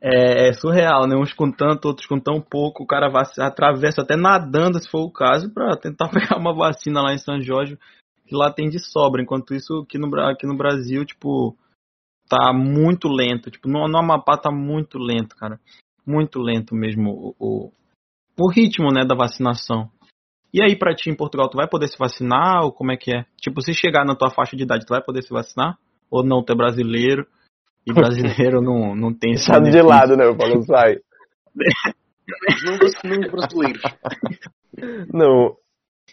é, 0.04 0.50
é, 0.50 0.54
surreal, 0.54 1.08
né? 1.08 1.16
Uns 1.16 1.32
com 1.32 1.50
tanto, 1.50 1.88
outros 1.88 2.06
com 2.06 2.20
tão 2.20 2.42
pouco. 2.42 2.84
O 2.84 2.86
cara 2.86 3.10
atravessa 3.40 4.02
até 4.02 4.18
nadando, 4.18 4.80
se 4.80 4.90
for 4.90 5.04
o 5.06 5.12
caso, 5.12 5.50
para 5.54 5.78
tentar 5.78 6.10
pegar 6.12 6.38
uma 6.38 6.54
vacina 6.54 7.02
lá 7.02 7.14
em 7.14 7.18
São 7.18 7.40
Jorge, 7.42 7.80
que 8.28 8.36
lá 8.36 8.52
tem 8.52 8.68
de 8.68 8.80
sobra. 8.80 9.22
Enquanto 9.22 9.56
isso, 9.56 9.86
aqui 9.86 9.98
no, 9.98 10.14
aqui 10.20 10.46
no 10.46 10.58
Brasil, 10.58 11.06
tipo, 11.06 11.56
tá 12.28 12.52
muito 12.54 13.08
lento. 13.08 13.50
Tipo, 13.50 13.70
no, 13.70 13.88
no 13.88 13.98
Amapá 13.98 14.38
tá 14.38 14.52
muito 14.52 14.98
lento, 14.98 15.38
cara. 15.38 15.58
Muito 16.06 16.38
lento 16.38 16.76
mesmo 16.76 17.34
o 17.40 17.72
ritmo, 18.50 18.92
né, 18.92 19.06
da 19.06 19.16
vacinação. 19.16 19.90
E 20.54 20.62
aí, 20.62 20.76
pra 20.78 20.94
ti 20.94 21.10
em 21.10 21.16
Portugal, 21.16 21.50
tu 21.50 21.56
vai 21.56 21.68
poder 21.68 21.88
se 21.88 21.98
vacinar 21.98 22.64
ou 22.64 22.72
como 22.72 22.92
é 22.92 22.98
que 22.98 23.16
é? 23.16 23.26
Tipo, 23.40 23.62
se 23.62 23.74
chegar 23.74 24.06
na 24.06 24.16
tua 24.16 24.30
faixa 24.30 24.56
de 24.56 24.64
idade, 24.64 24.86
tu 24.86 24.90
vai 24.90 25.02
poder 25.02 25.24
se 25.24 25.30
vacinar? 25.32 25.78
Ou 26.10 26.24
não, 26.24 26.44
tu 26.44 26.52
é 26.52 26.56
brasileiro 26.56 27.26
e 27.88 27.94
brasileiro 27.94 28.62
não, 28.62 28.96
não 28.96 29.14
tem 29.14 29.32
esse 29.32 29.48
Deixado 29.48 29.72
de 29.72 29.82
lado, 29.82 30.18
né, 30.18 30.26
Paulo? 30.36 30.62
Sai. 30.68 30.98
não 32.66 32.78
vacinamos 32.78 33.32
brasileiros. 33.32 33.82
Não. 35.14 35.56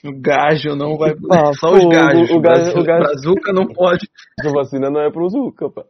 O 0.04 0.20
gajo 0.20 0.76
não 0.76 0.96
vai. 0.96 1.10
Ah, 1.32 1.52
Só 1.58 1.72
os 1.72 1.84
gajos. 1.86 2.30
O, 2.30 2.40
gajo, 2.40 2.78
o 2.78 2.84
gajo... 2.84 3.04
Pra 3.04 3.14
Zuca 3.20 3.52
não 3.52 3.66
pode. 3.66 4.08
Essa 4.38 4.52
vacina 4.52 4.90
não 4.90 5.00
é 5.00 5.10
pro 5.10 5.28
Zuca, 5.28 5.68
pá. 5.68 5.84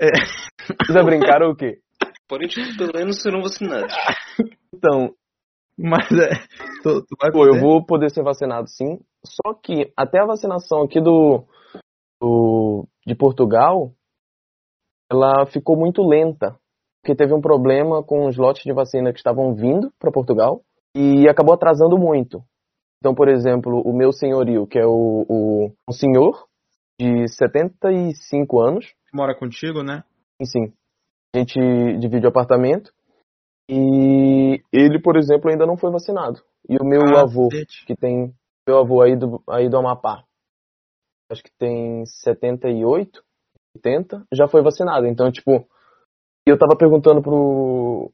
É. 0.00 0.08
Vocês 0.64 0.94
já 0.94 1.02
brincaram 1.02 1.50
o 1.50 1.56
quê? 1.56 1.78
Porém, 2.28 2.48
pelo 2.76 2.92
menos 2.94 3.20
serão 3.20 3.42
vacinados. 3.42 3.94
Então. 4.74 5.14
Mas 5.78 6.10
é. 6.10 6.30
Tu, 6.82 7.02
tu 7.02 7.16
vai 7.20 7.30
Pô, 7.30 7.46
eu 7.46 7.60
vou 7.60 7.84
poder 7.84 8.10
ser 8.10 8.22
vacinado 8.22 8.68
sim. 8.68 8.98
Só 9.24 9.54
que 9.54 9.92
até 9.96 10.20
a 10.20 10.26
vacinação 10.26 10.82
aqui 10.82 11.00
do, 11.00 11.44
do 12.20 12.86
de 13.06 13.14
Portugal, 13.14 13.92
ela 15.10 15.46
ficou 15.46 15.76
muito 15.76 16.02
lenta. 16.02 16.58
Porque 17.00 17.14
teve 17.14 17.34
um 17.34 17.40
problema 17.40 18.02
com 18.02 18.26
os 18.26 18.36
lotes 18.36 18.62
de 18.64 18.72
vacina 18.72 19.12
que 19.12 19.18
estavam 19.18 19.54
vindo 19.54 19.92
para 19.98 20.10
Portugal 20.10 20.62
e 20.96 21.28
acabou 21.28 21.54
atrasando 21.54 21.98
muito. 21.98 22.42
Então, 22.98 23.14
por 23.14 23.28
exemplo, 23.28 23.82
o 23.84 23.92
meu 23.96 24.12
senhorio, 24.12 24.66
que 24.66 24.78
é 24.78 24.86
o, 24.86 25.26
o 25.28 25.72
um 25.88 25.92
senhor 25.92 26.46
de 26.98 27.28
75 27.28 28.60
anos. 28.60 28.94
Mora 29.12 29.34
contigo, 29.34 29.82
né? 29.82 30.04
Sim, 30.40 30.46
sim 30.46 30.81
a 31.34 31.38
gente 31.38 31.58
divide 31.98 32.26
o 32.26 32.28
apartamento. 32.28 32.92
E 33.68 34.60
ele, 34.72 35.00
por 35.00 35.16
exemplo, 35.16 35.50
ainda 35.50 35.66
não 35.66 35.76
foi 35.76 35.90
vacinado. 35.90 36.40
E 36.68 36.76
o 36.76 36.84
meu 36.84 37.02
ah, 37.16 37.22
avô, 37.22 37.48
que 37.86 37.96
tem. 37.96 38.34
Meu 38.66 38.78
avô 38.78 39.02
aí 39.02 39.16
do, 39.16 39.42
aí 39.48 39.68
do 39.68 39.76
Amapá, 39.76 40.24
acho 41.30 41.42
que 41.42 41.50
tem 41.58 42.04
78, 42.06 43.22
80 43.76 44.24
já 44.32 44.46
foi 44.46 44.62
vacinado. 44.62 45.06
Então, 45.06 45.32
tipo, 45.32 45.66
eu 46.46 46.58
tava 46.58 46.76
perguntando 46.76 47.22
pro, 47.22 48.10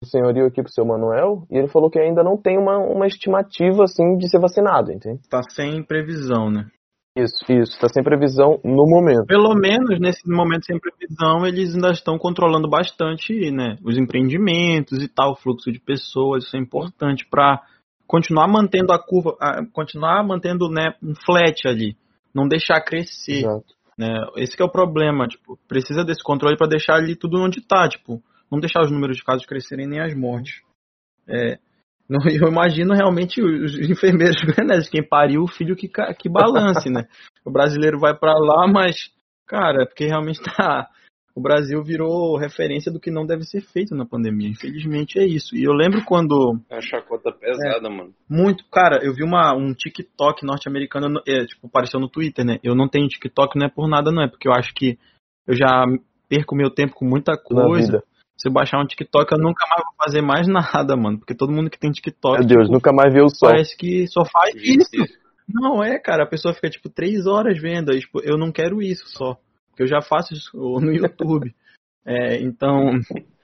pro 0.00 0.10
senhorio 0.10 0.46
aqui, 0.46 0.62
pro 0.62 0.72
seu 0.72 0.84
Manuel, 0.84 1.46
e 1.50 1.56
ele 1.56 1.68
falou 1.68 1.90
que 1.90 2.00
ainda 2.00 2.24
não 2.24 2.36
tem 2.36 2.58
uma, 2.58 2.78
uma 2.78 3.06
estimativa, 3.06 3.84
assim, 3.84 4.16
de 4.16 4.28
ser 4.28 4.40
vacinado, 4.40 4.90
entende? 4.90 5.20
Tá 5.28 5.40
sem 5.50 5.84
previsão, 5.84 6.50
né? 6.50 6.68
Isso, 7.16 7.44
isso, 7.48 7.78
tá 7.80 7.88
sem 7.88 8.04
previsão 8.04 8.60
no 8.64 8.86
momento. 8.86 9.26
Pelo 9.26 9.52
menos 9.54 9.98
nesse 9.98 10.28
momento 10.28 10.64
sem 10.64 10.78
previsão, 10.78 11.44
eles 11.44 11.74
ainda 11.74 11.90
estão 11.90 12.16
controlando 12.16 12.68
bastante, 12.68 13.50
né, 13.50 13.76
os 13.84 13.98
empreendimentos 13.98 15.02
e 15.02 15.08
tal, 15.08 15.32
o 15.32 15.36
fluxo 15.36 15.72
de 15.72 15.80
pessoas, 15.80 16.44
isso 16.44 16.56
é 16.56 16.60
importante 16.60 17.26
para 17.28 17.60
continuar 18.06 18.46
mantendo 18.46 18.92
a 18.92 18.98
curva, 18.98 19.36
continuar 19.72 20.24
mantendo, 20.24 20.68
né, 20.68 20.94
um 21.02 21.14
flat 21.14 21.66
ali, 21.66 21.96
não 22.34 22.46
deixar 22.46 22.80
crescer. 22.80 23.40
Exato. 23.40 23.74
Né? 23.98 24.08
Esse 24.36 24.56
que 24.56 24.62
é 24.62 24.64
o 24.64 24.70
problema, 24.70 25.26
tipo, 25.26 25.58
precisa 25.68 26.04
desse 26.04 26.22
controle 26.22 26.56
para 26.56 26.68
deixar 26.68 26.94
ali 26.94 27.16
tudo 27.16 27.40
onde 27.40 27.60
tá, 27.60 27.88
tipo, 27.88 28.22
não 28.50 28.58
deixar 28.58 28.82
os 28.82 28.90
números 28.90 29.16
de 29.16 29.24
casos 29.24 29.44
crescerem 29.44 29.86
nem 29.86 30.00
as 30.00 30.14
mortes. 30.14 30.62
É, 31.28 31.58
eu 32.42 32.48
imagino 32.48 32.94
realmente 32.94 33.40
os 33.40 33.78
enfermeiros, 33.78 34.36
né, 34.66 34.80
quem 34.90 35.02
pariu 35.02 35.42
o 35.42 35.48
filho 35.48 35.76
que, 35.76 35.88
que 35.88 36.28
balance, 36.28 36.90
né? 36.90 37.06
O 37.44 37.50
brasileiro 37.50 37.98
vai 37.98 38.16
para 38.16 38.34
lá, 38.34 38.66
mas, 38.66 39.10
cara, 39.46 39.82
é 39.82 39.86
porque 39.86 40.06
realmente 40.06 40.40
tá. 40.42 40.88
O 41.34 41.40
Brasil 41.40 41.82
virou 41.82 42.36
referência 42.36 42.90
do 42.90 42.98
que 42.98 43.10
não 43.10 43.24
deve 43.24 43.44
ser 43.44 43.60
feito 43.60 43.94
na 43.94 44.04
pandemia. 44.04 44.48
Infelizmente 44.48 45.18
é 45.18 45.24
isso. 45.24 45.56
E 45.56 45.62
eu 45.62 45.72
lembro 45.72 46.04
quando 46.04 46.58
É 46.68 46.74
uma 46.74 46.82
chacota 46.82 47.30
pesada, 47.32 47.88
mano. 47.88 48.12
muito. 48.28 48.64
Cara, 48.70 48.98
eu 49.02 49.14
vi 49.14 49.22
uma, 49.22 49.54
um 49.54 49.72
TikTok 49.72 50.44
norte-americano, 50.44 51.08
no- 51.08 51.22
é, 51.26 51.46
tipo, 51.46 51.68
apareceu 51.68 52.00
no 52.00 52.08
Twitter, 52.08 52.44
né? 52.44 52.58
Eu 52.64 52.74
não 52.74 52.88
tenho 52.88 53.06
TikTok, 53.08 53.56
não 53.56 53.66
é 53.66 53.68
por 53.70 53.88
nada, 53.88 54.10
não. 54.10 54.24
É 54.24 54.28
porque 54.28 54.48
eu 54.48 54.52
acho 54.52 54.74
que 54.74 54.98
eu 55.46 55.54
já 55.54 55.84
perco 56.28 56.56
meu 56.56 56.68
tempo 56.68 56.94
com 56.94 57.04
muita 57.04 57.36
coisa. 57.38 58.02
Se 58.40 58.48
eu 58.48 58.52
baixar 58.52 58.80
um 58.80 58.86
TikTok, 58.86 59.32
eu 59.32 59.38
nunca 59.38 59.66
mais 59.68 59.84
vou 59.84 59.94
fazer 60.02 60.22
mais 60.22 60.48
nada, 60.48 60.96
mano. 60.96 61.18
Porque 61.18 61.34
todo 61.34 61.52
mundo 61.52 61.68
que 61.68 61.78
tem 61.78 61.90
TikTok, 61.90 62.38
Meu 62.38 62.48
Deus, 62.48 62.62
tipo, 62.62 62.72
nunca 62.72 62.90
mais 62.90 63.12
viu 63.12 63.26
o 63.26 63.28
sol. 63.28 63.50
parece 63.50 63.76
que 63.76 64.06
só 64.06 64.24
faz 64.24 64.54
isso. 64.56 64.88
Não, 65.46 65.84
é, 65.84 65.98
cara. 65.98 66.24
A 66.24 66.26
pessoa 66.26 66.54
fica, 66.54 66.70
tipo, 66.70 66.88
três 66.88 67.26
horas 67.26 67.60
vendo. 67.60 67.92
Aí, 67.92 68.00
tipo, 68.00 68.20
eu 68.22 68.38
não 68.38 68.50
quero 68.50 68.80
isso 68.80 69.06
só. 69.08 69.36
Porque 69.68 69.82
eu 69.82 69.86
já 69.86 70.00
faço 70.00 70.32
isso 70.32 70.50
no 70.80 70.90
YouTube. 70.90 71.54
É, 72.06 72.40
então, 72.40 72.98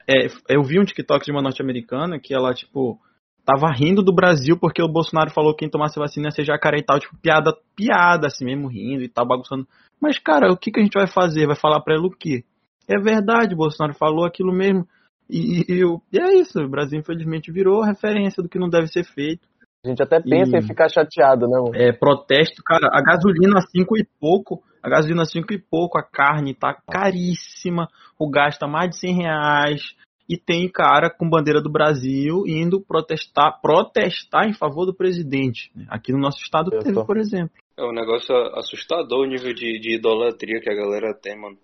é, 0.09 0.29
eu 0.49 0.63
vi 0.63 0.81
um 0.81 0.85
TikTok 0.85 1.27
de 1.27 1.31
uma 1.31 1.43
norte-americana 1.43 2.19
que 2.19 2.33
ela, 2.33 2.55
tipo, 2.55 2.99
tava 3.45 3.71
rindo 3.71 4.03
do 4.03 4.15
Brasil 4.15 4.59
porque 4.59 4.83
o 4.83 4.89
Bolsonaro 4.89 5.31
falou 5.31 5.53
que 5.53 5.59
quem 5.59 5.71
tomasse 5.71 5.99
vacina 5.99 6.29
ia 6.29 6.31
ser 6.31 6.45
jacaré 6.45 6.79
e 6.79 6.85
tal. 6.85 6.99
Tipo, 6.99 7.19
piada, 7.19 7.55
piada, 7.77 8.29
assim 8.29 8.47
mesmo, 8.47 8.67
rindo 8.67 9.03
e 9.03 9.11
tal, 9.11 9.27
bagunçando. 9.27 9.69
Mas, 10.01 10.19
cara, 10.19 10.51
o 10.51 10.57
que, 10.57 10.71
que 10.71 10.81
a 10.81 10.83
gente 10.83 10.95
vai 10.95 11.07
fazer? 11.07 11.47
Vai 11.47 11.57
falar 11.57 11.83
pra 11.83 11.97
ela 11.97 12.07
o 12.07 12.11
quê? 12.11 12.45
É 12.89 12.99
verdade, 12.99 13.55
o 13.55 13.59
Bolsonaro 13.59 13.95
falou 13.97 14.25
aquilo 14.25 14.53
mesmo. 14.53 14.87
E, 15.29 15.65
e, 15.69 15.83
e 16.13 16.19
é 16.21 16.35
isso, 16.35 16.61
o 16.61 16.69
Brasil 16.69 16.99
infelizmente 17.01 17.51
virou 17.51 17.83
referência 17.83 18.43
do 18.43 18.49
que 18.49 18.59
não 18.59 18.69
deve 18.69 18.87
ser 18.89 19.05
feito. 19.05 19.47
A 19.85 19.89
gente 19.89 20.03
até 20.03 20.21
pensa 20.21 20.57
E- 20.57 20.61
em 20.61 20.63
ficar 20.67 20.89
chateado, 20.89 21.47
né, 21.49 21.59
mano? 21.61 21.75
É, 21.75 21.93
protesto, 21.93 22.63
cara, 22.63 22.89
a 22.93 23.01
gasolina 23.03 23.61
cinco 23.71 23.97
e 23.97 24.05
pouco, 24.21 24.63
a 24.83 24.89
gasolina 24.89 25.25
cinco 25.25 25.53
e 25.53 25.59
pouco, 25.59 25.99
a 25.99 26.03
carne 26.03 26.55
tá 26.55 26.77
caríssima, 26.91 27.89
o 28.19 28.29
gás 28.31 28.57
tá 28.59 28.67
mais 28.67 28.91
de 28.91 28.99
100 28.99 29.15
reais, 29.23 29.83
e 30.29 30.37
tem 30.37 30.69
cara 30.69 31.09
com 31.09 31.29
bandeira 31.29 31.61
do 31.63 31.71
Brasil 31.71 32.45
indo 32.47 32.81
protestar, 32.81 33.61
protestar 33.61 34.49
em 34.49 34.55
favor 34.55 34.85
do 34.87 34.95
presidente. 34.95 35.71
né? 35.75 35.87
Aqui 35.89 36.13
no 36.13 36.19
nosso 36.19 36.39
estado 36.43 36.71
Eu 36.73 36.81
teve, 36.83 36.95
tô- 36.95 37.05
por 37.05 37.17
exemplo. 37.17 37.55
É 37.79 37.85
um 37.85 37.93
negócio 37.93 38.35
assustador 38.57 39.21
o 39.21 39.27
nível 39.27 39.53
de, 39.55 39.79
de 39.79 39.97
idolatria 39.97 40.61
que 40.61 40.71
a 40.71 40.75
galera 40.75 41.15
tem, 41.15 41.39
mano. 41.39 41.59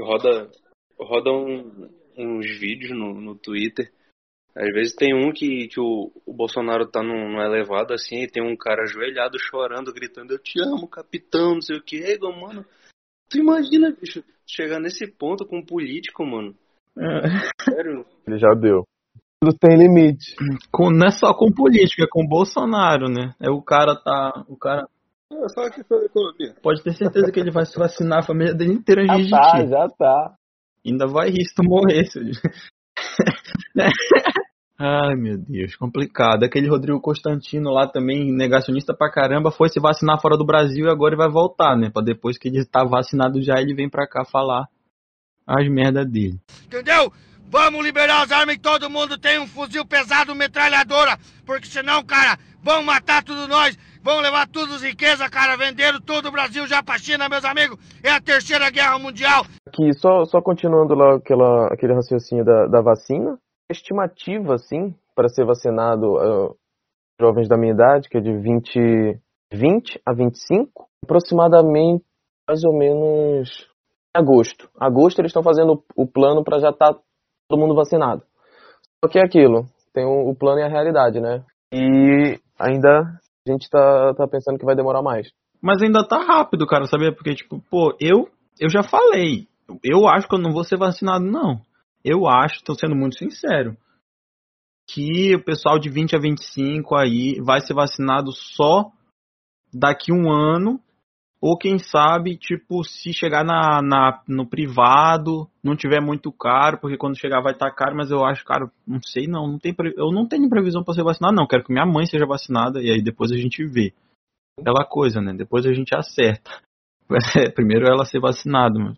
Roda, 0.00 0.50
roda 0.98 1.30
um- 1.30 1.88
uns 2.16 2.46
vídeos 2.58 2.90
no, 2.96 3.14
no 3.20 3.34
Twitter. 3.36 3.90
Às 4.54 4.72
vezes 4.72 4.94
tem 4.94 5.14
um 5.14 5.30
que, 5.32 5.68
que 5.68 5.78
o, 5.80 6.10
o 6.26 6.32
Bolsonaro 6.32 6.86
tá 6.86 7.00
num, 7.02 7.30
num 7.30 7.40
elevado 7.40 7.94
assim 7.94 8.22
e 8.22 8.28
tem 8.28 8.42
um 8.42 8.56
cara 8.56 8.82
ajoelhado 8.82 9.38
chorando, 9.38 9.92
gritando, 9.92 10.32
eu 10.32 10.38
te 10.38 10.60
amo, 10.60 10.88
capitão, 10.88 11.54
não 11.54 11.60
sei 11.62 11.76
o 11.76 11.82
que. 11.82 12.02
Ego, 12.02 12.32
mano. 12.32 12.64
Tu 13.30 13.38
imagina, 13.38 13.92
bicho, 13.92 14.24
chegar 14.46 14.80
nesse 14.80 15.06
ponto 15.06 15.46
com 15.46 15.58
um 15.58 15.64
político, 15.64 16.24
mano. 16.24 16.56
É, 16.98 17.70
Sério. 17.70 18.04
Ele 18.26 18.38
já 18.38 18.52
deu. 18.54 18.82
Tudo 19.40 19.56
tem 19.56 19.78
limite. 19.78 20.34
com- 20.72 20.90
não 20.90 21.06
é 21.06 21.10
só 21.10 21.32
com 21.32 21.52
política, 21.52 22.04
é 22.04 22.08
com 22.10 22.26
Bolsonaro, 22.26 23.08
né? 23.08 23.34
É 23.40 23.48
o 23.50 23.62
cara 23.62 23.94
tá. 23.94 24.44
O 24.48 24.56
cara 24.56 24.88
É 25.30 25.48
só 25.50 25.68
que 25.70 25.84
foi 25.84 26.06
economia. 26.06 26.54
pode 26.62 26.82
ter 26.82 26.92
certeza 26.94 27.30
que 27.30 27.38
ele 27.38 27.50
vai 27.50 27.66
se 27.66 27.78
vacinar 27.78 28.20
a 28.20 28.22
família 28.22 28.54
dele 28.54 28.72
inteira 28.72 29.02
de 29.06 29.24
Já 29.28 29.38
tá, 29.38 29.52
ti. 29.62 29.68
já 29.68 29.88
tá. 29.88 30.34
Ainda 30.86 31.06
vai 31.06 31.28
rir 31.28 31.44
se 31.44 31.54
tu 31.54 31.62
morrer. 31.64 32.04
se- 32.06 32.20
Né? 33.74 33.88
Ai, 34.80 35.14
meu 35.16 35.36
Deus, 35.36 35.74
complicado. 35.74 36.44
Aquele 36.44 36.68
Rodrigo 36.68 37.00
Constantino 37.00 37.70
lá 37.70 37.86
também, 37.88 38.32
negacionista 38.32 38.94
pra 38.96 39.10
caramba, 39.10 39.50
foi 39.50 39.68
se 39.68 39.80
vacinar 39.80 40.20
fora 40.20 40.36
do 40.36 40.46
Brasil 40.46 40.86
e 40.86 40.90
agora 40.90 41.14
ele 41.14 41.22
vai 41.22 41.28
voltar, 41.30 41.76
né? 41.76 41.90
Pra 41.90 42.00
depois 42.00 42.38
que 42.38 42.46
ele 42.48 42.64
tá 42.64 42.84
vacinado 42.84 43.42
já, 43.42 43.60
ele 43.60 43.74
vem 43.74 43.90
pra 43.90 44.06
cá 44.06 44.24
falar 44.24 44.66
as 45.46 45.68
merda 45.68 46.04
dele. 46.04 46.38
Entendeu? 46.64 47.12
Vamos 47.50 47.84
liberar 47.84 48.22
as 48.22 48.30
armas 48.30 48.54
e 48.54 48.58
todo 48.60 48.88
mundo 48.90 49.18
tem 49.18 49.40
um 49.40 49.48
fuzil 49.48 49.84
pesado, 49.84 50.32
metralhadora. 50.34 51.18
Porque 51.44 51.66
senão, 51.66 52.04
cara, 52.04 52.38
vão 52.62 52.82
matar 52.84 53.24
tudo 53.24 53.48
nós. 53.48 53.76
Vão 54.08 54.20
levar 54.20 54.48
tudo 54.48 54.72
as 54.72 54.82
riquezas, 54.82 55.28
cara. 55.28 55.54
Venderam 55.54 56.00
todo 56.00 56.28
o 56.28 56.32
Brasil 56.32 56.66
já 56.66 56.82
pra 56.82 56.96
China, 56.96 57.28
meus 57.28 57.44
amigos. 57.44 57.76
É 58.02 58.08
a 58.10 58.18
terceira 58.18 58.70
guerra 58.70 58.98
mundial. 58.98 59.44
Aqui, 59.68 59.92
só, 59.92 60.24
só 60.24 60.40
continuando 60.40 60.94
lá 60.94 61.16
aquela, 61.16 61.66
aquele 61.66 61.92
raciocínio 61.92 62.42
da, 62.42 62.68
da 62.68 62.80
vacina, 62.80 63.38
a 63.70 63.72
estimativa, 63.74 64.54
assim, 64.54 64.94
para 65.14 65.28
ser 65.28 65.44
vacinado 65.44 66.16
ah, 66.16 66.54
jovens 67.20 67.48
da 67.48 67.58
minha 67.58 67.74
idade, 67.74 68.08
que 68.08 68.16
é 68.16 68.20
de 68.22 68.32
20, 68.32 69.20
20 69.52 70.00
a 70.06 70.14
25, 70.14 70.88
aproximadamente, 71.04 72.02
mais 72.48 72.64
ou 72.64 72.72
menos, 72.78 73.68
agosto. 74.16 74.70
Agosto 74.80 75.18
eles 75.18 75.28
estão 75.28 75.42
fazendo 75.42 75.84
o 75.94 76.06
plano 76.06 76.42
para 76.42 76.58
já 76.60 76.70
estar 76.70 76.94
todo 77.46 77.60
mundo 77.60 77.74
vacinado. 77.74 78.22
Só 79.04 79.10
que 79.10 79.18
é 79.18 79.22
aquilo, 79.22 79.66
tem 79.92 80.06
o, 80.06 80.30
o 80.30 80.34
plano 80.34 80.60
e 80.60 80.64
a 80.64 80.68
realidade, 80.68 81.20
né? 81.20 81.44
E 81.70 82.40
ainda 82.58 83.20
a 83.48 83.52
gente 83.52 83.68
tá, 83.68 84.14
tá 84.14 84.26
pensando 84.28 84.58
que 84.58 84.64
vai 84.64 84.76
demorar 84.76 85.02
mais. 85.02 85.30
Mas 85.60 85.82
ainda 85.82 86.06
tá 86.06 86.18
rápido, 86.18 86.66
cara, 86.66 86.86
sabia? 86.86 87.12
Porque, 87.12 87.34
tipo, 87.34 87.60
pô, 87.70 87.96
eu, 88.00 88.28
eu 88.60 88.70
já 88.70 88.82
falei. 88.82 89.48
Eu 89.82 90.08
acho 90.08 90.28
que 90.28 90.34
eu 90.34 90.40
não 90.40 90.52
vou 90.52 90.64
ser 90.64 90.78
vacinado, 90.78 91.24
não. 91.24 91.60
Eu 92.04 92.26
acho, 92.26 92.62
tô 92.64 92.74
sendo 92.74 92.94
muito 92.94 93.18
sincero, 93.18 93.76
que 94.88 95.34
o 95.34 95.44
pessoal 95.44 95.78
de 95.78 95.90
20 95.90 96.16
a 96.16 96.18
25 96.18 96.94
aí 96.96 97.40
vai 97.40 97.60
ser 97.60 97.74
vacinado 97.74 98.32
só 98.32 98.90
daqui 99.72 100.12
um 100.12 100.32
ano. 100.32 100.80
Ou 101.40 101.56
quem 101.56 101.78
sabe, 101.78 102.36
tipo, 102.36 102.82
se 102.82 103.12
chegar 103.12 103.44
na, 103.44 103.80
na, 103.80 104.22
no 104.26 104.44
privado, 104.44 105.48
não 105.62 105.76
tiver 105.76 106.00
muito 106.00 106.32
caro, 106.32 106.78
porque 106.80 106.96
quando 106.96 107.18
chegar 107.18 107.40
vai 107.40 107.52
estar 107.52 107.70
caro, 107.70 107.96
mas 107.96 108.10
eu 108.10 108.24
acho, 108.24 108.44
cara, 108.44 108.68
não 108.84 109.00
sei 109.00 109.28
não, 109.28 109.46
não 109.46 109.58
tem, 109.58 109.72
eu 109.96 110.10
não 110.10 110.26
tenho 110.26 110.48
previsão 110.48 110.82
pra 110.82 110.94
ser 110.94 111.04
vacinado, 111.04 111.36
não. 111.36 111.46
Quero 111.46 111.62
que 111.62 111.72
minha 111.72 111.86
mãe 111.86 112.06
seja 112.06 112.26
vacinada 112.26 112.82
e 112.82 112.90
aí 112.90 113.00
depois 113.00 113.30
a 113.30 113.36
gente 113.36 113.64
vê 113.64 113.94
aquela 114.58 114.84
coisa, 114.84 115.20
né? 115.20 115.32
Depois 115.32 115.64
a 115.64 115.72
gente 115.72 115.94
acerta. 115.94 116.50
Primeiro 117.54 117.86
ela 117.86 118.04
ser 118.04 118.20
vacinada, 118.20 118.76
mano. 118.76 118.96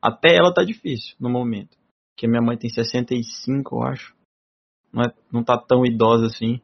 Até 0.00 0.36
ela 0.36 0.52
tá 0.52 0.62
difícil 0.62 1.16
no 1.18 1.30
momento. 1.30 1.76
Porque 2.14 2.28
minha 2.28 2.42
mãe 2.42 2.58
tem 2.58 2.68
65, 2.68 3.76
eu 3.76 3.82
acho. 3.82 4.14
Não, 4.92 5.04
é, 5.04 5.14
não 5.32 5.42
tá 5.42 5.56
tão 5.56 5.86
idosa 5.86 6.26
assim. 6.26 6.60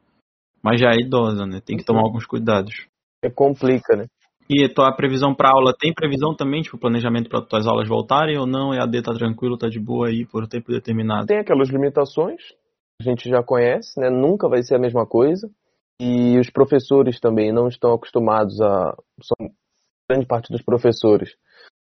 Mas 0.62 0.80
já 0.80 0.90
é 0.90 1.00
idosa, 1.00 1.46
né? 1.46 1.60
Tem 1.60 1.76
que 1.76 1.84
tomar 1.84 2.02
alguns 2.02 2.26
cuidados. 2.26 2.87
É 3.22 3.30
complica, 3.30 3.96
né? 3.96 4.06
E 4.48 4.68
tua 4.68 4.94
previsão 4.94 5.35
pra 5.35 5.50
aula, 5.50 5.74
tem 5.78 5.92
previsão 5.92 6.35
também, 6.37 6.61
tipo, 6.61 6.78
planejamento 6.78 7.30
para 7.30 7.40
tuas 7.40 7.66
aulas 7.66 7.88
voltarem 7.88 8.38
ou 8.38 8.46
não? 8.46 8.74
EAD 8.74 9.02
tá 9.02 9.14
tranquilo, 9.14 9.57
tá 9.57 9.68
de 9.68 9.80
boa 9.80 10.09
aí 10.09 10.26
por 10.26 10.46
tempo 10.46 10.70
determinado? 10.70 11.26
Tem 11.26 11.38
aquelas 11.38 11.70
limitações, 11.70 12.42
a 13.00 13.04
gente 13.04 13.28
já 13.28 13.42
conhece, 13.42 13.98
né? 13.98 14.11
Nunca 14.11 14.48
vai 14.48 14.62
ser 14.62 14.76
a 14.76 14.78
mesma 14.78 15.07
coisa. 15.07 15.50
E 16.00 16.38
os 16.38 16.50
professores 16.50 17.20
também 17.20 17.52
não 17.52 17.68
estão 17.68 17.94
acostumados 17.94 18.61
a. 18.61 18.94
São 19.22 19.50
grande 20.11 20.26
parte 20.26 20.52
dos 20.52 20.62
professores, 20.62 21.30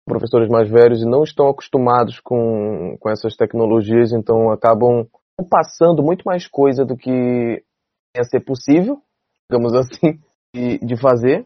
professores 0.08 0.50
mais 0.50 0.70
velhos, 0.70 1.02
e 1.02 1.10
não 1.10 1.24
estão 1.24 1.50
acostumados 1.50 2.20
com, 2.22 2.98
com 3.00 3.10
essas 3.10 3.36
tecnologias, 3.36 4.12
então 4.12 4.50
acabam 4.52 5.06
passando 5.50 6.02
muito 6.02 6.24
mais 6.24 6.48
coisa 6.48 6.84
do 6.84 6.98
que 6.98 7.10
ia 7.12 8.24
ser 8.24 8.40
possível, 8.40 9.02
digamos 9.50 9.74
assim, 9.76 10.20
de, 10.56 10.80
de 10.80 11.00
fazer. 11.00 11.46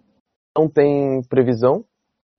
Não 0.58 0.70
tem 0.70 1.22
previsão. 1.30 1.84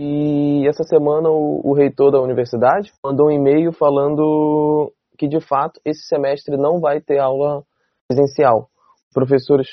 E 0.01 0.67
essa 0.69 0.83
semana 0.85 1.29
o, 1.31 1.61
o 1.65 1.75
reitor 1.75 2.11
da 2.11 2.21
universidade 2.21 2.93
mandou 3.05 3.29
um 3.29 3.31
e-mail 3.31 3.73
falando 3.73 4.93
que 5.17 5.29
de 5.29 5.41
fato 5.41 5.81
esse 5.85 6.07
semestre 6.07 6.57
não 6.57 6.81
vai 6.81 7.01
ter 7.01 7.19
aula 7.19 7.63
presencial. 8.09 8.69
Professores 9.13 9.69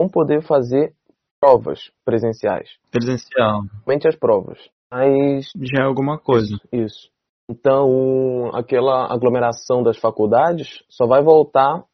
vão 0.00 0.08
poder 0.08 0.42
fazer 0.42 0.92
provas 1.40 1.90
presenciais, 2.04 2.70
Presencial. 2.90 3.60
somente 3.84 4.08
as 4.08 4.16
provas. 4.16 4.58
Mas 4.90 5.50
Já 5.56 5.82
é 5.82 5.86
alguma 5.86 6.18
coisa. 6.18 6.56
Isso. 6.72 7.10
Então, 7.48 8.50
aquela 8.54 9.12
aglomeração 9.12 9.82
das 9.82 9.98
faculdades 9.98 10.82
só 10.88 11.06
vai 11.06 11.22
voltar 11.22 11.84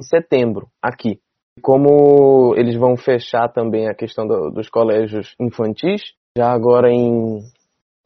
em 0.00 0.04
setembro, 0.04 0.68
aqui. 0.80 1.20
Como 1.62 2.54
eles 2.56 2.76
vão 2.76 2.96
fechar 2.96 3.48
também 3.48 3.88
a 3.88 3.94
questão 3.94 4.26
do- 4.26 4.50
dos 4.50 4.68
colégios 4.68 5.34
infantis, 5.38 6.00
já 6.36 6.50
agora 6.50 6.90
em, 6.90 7.40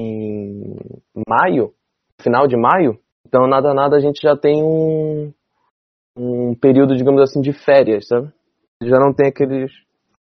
em 0.00 0.76
maio, 1.28 1.72
final 2.20 2.46
de 2.46 2.56
maio, 2.56 2.98
então 3.26 3.46
nada 3.46 3.72
nada 3.74 3.96
a 3.96 4.00
gente 4.00 4.20
já 4.22 4.36
tem 4.36 4.62
um, 4.62 5.32
um 6.16 6.54
período, 6.54 6.96
digamos 6.96 7.20
assim, 7.22 7.40
de 7.40 7.52
férias, 7.52 8.06
sabe? 8.08 8.32
Já 8.82 8.98
não 8.98 9.12
tem 9.12 9.28
aqueles, 9.28 9.70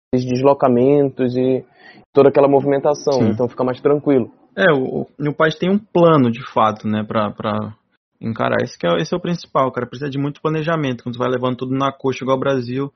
aqueles 0.07 0.29
deslocamentos 0.29 1.35
e 1.35 1.65
toda 2.13 2.29
aquela 2.29 2.47
movimentação, 2.47 3.19
Sim. 3.19 3.29
então 3.29 3.49
fica 3.49 3.63
mais 3.63 3.81
tranquilo. 3.81 4.31
É, 4.55 4.73
o, 4.73 5.07
o 5.19 5.33
país 5.35 5.55
tem 5.55 5.69
um 5.69 5.77
plano, 5.77 6.31
de 6.31 6.43
fato, 6.51 6.87
né, 6.87 7.03
pra 7.03 7.75
encarar. 8.19 8.57
Esse, 8.61 8.77
é, 8.83 9.01
esse 9.01 9.13
é 9.13 9.17
o 9.17 9.21
principal, 9.21 9.71
cara. 9.71 9.87
Precisa 9.87 10.09
de 10.09 10.17
muito 10.17 10.41
planejamento. 10.41 11.03
Quando 11.03 11.15
você 11.15 11.19
vai 11.19 11.29
levando 11.29 11.57
tudo 11.57 11.75
na 11.75 11.91
coxa 11.91 12.23
igual 12.23 12.37
o 12.37 12.39
Brasil, 12.39 12.93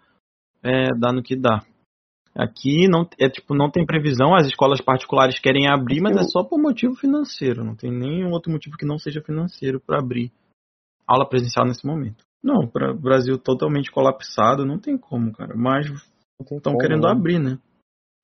é, 0.64 0.90
dá 0.98 1.12
no 1.12 1.24
que 1.24 1.36
dá. 1.36 1.64
Aqui 2.34 2.88
não, 2.88 3.08
é, 3.20 3.30
tipo, 3.30 3.54
não 3.54 3.70
tem 3.70 3.86
previsão, 3.86 4.34
as 4.34 4.48
escolas 4.48 4.80
particulares 4.80 5.38
querem 5.38 5.68
abrir, 5.68 6.00
mas 6.00 6.16
é 6.16 6.24
só 6.24 6.44
por 6.44 6.58
motivo 6.58 6.96
financeiro. 6.96 7.64
Não 7.64 7.76
tem 7.76 7.92
nenhum 7.92 8.32
outro 8.32 8.52
motivo 8.52 8.78
que 8.78 8.86
não 8.86 8.98
seja 8.98 9.22
financeiro 9.22 9.82
para 9.82 10.00
abrir 10.00 10.32
aula 11.06 11.28
presencial 11.28 11.66
nesse 11.66 11.86
momento. 11.86 12.24
Não, 12.42 12.66
para 12.68 12.92
o 12.92 12.98
Brasil 12.98 13.38
totalmente 13.38 13.92
colapsado, 13.92 14.66
não 14.66 14.80
tem 14.80 14.98
como, 14.98 15.34
cara. 15.34 15.54
Mas 15.56 15.88
estão 16.52 16.78
querendo 16.78 17.04
né? 17.04 17.12
abrir, 17.12 17.38
né? 17.38 17.60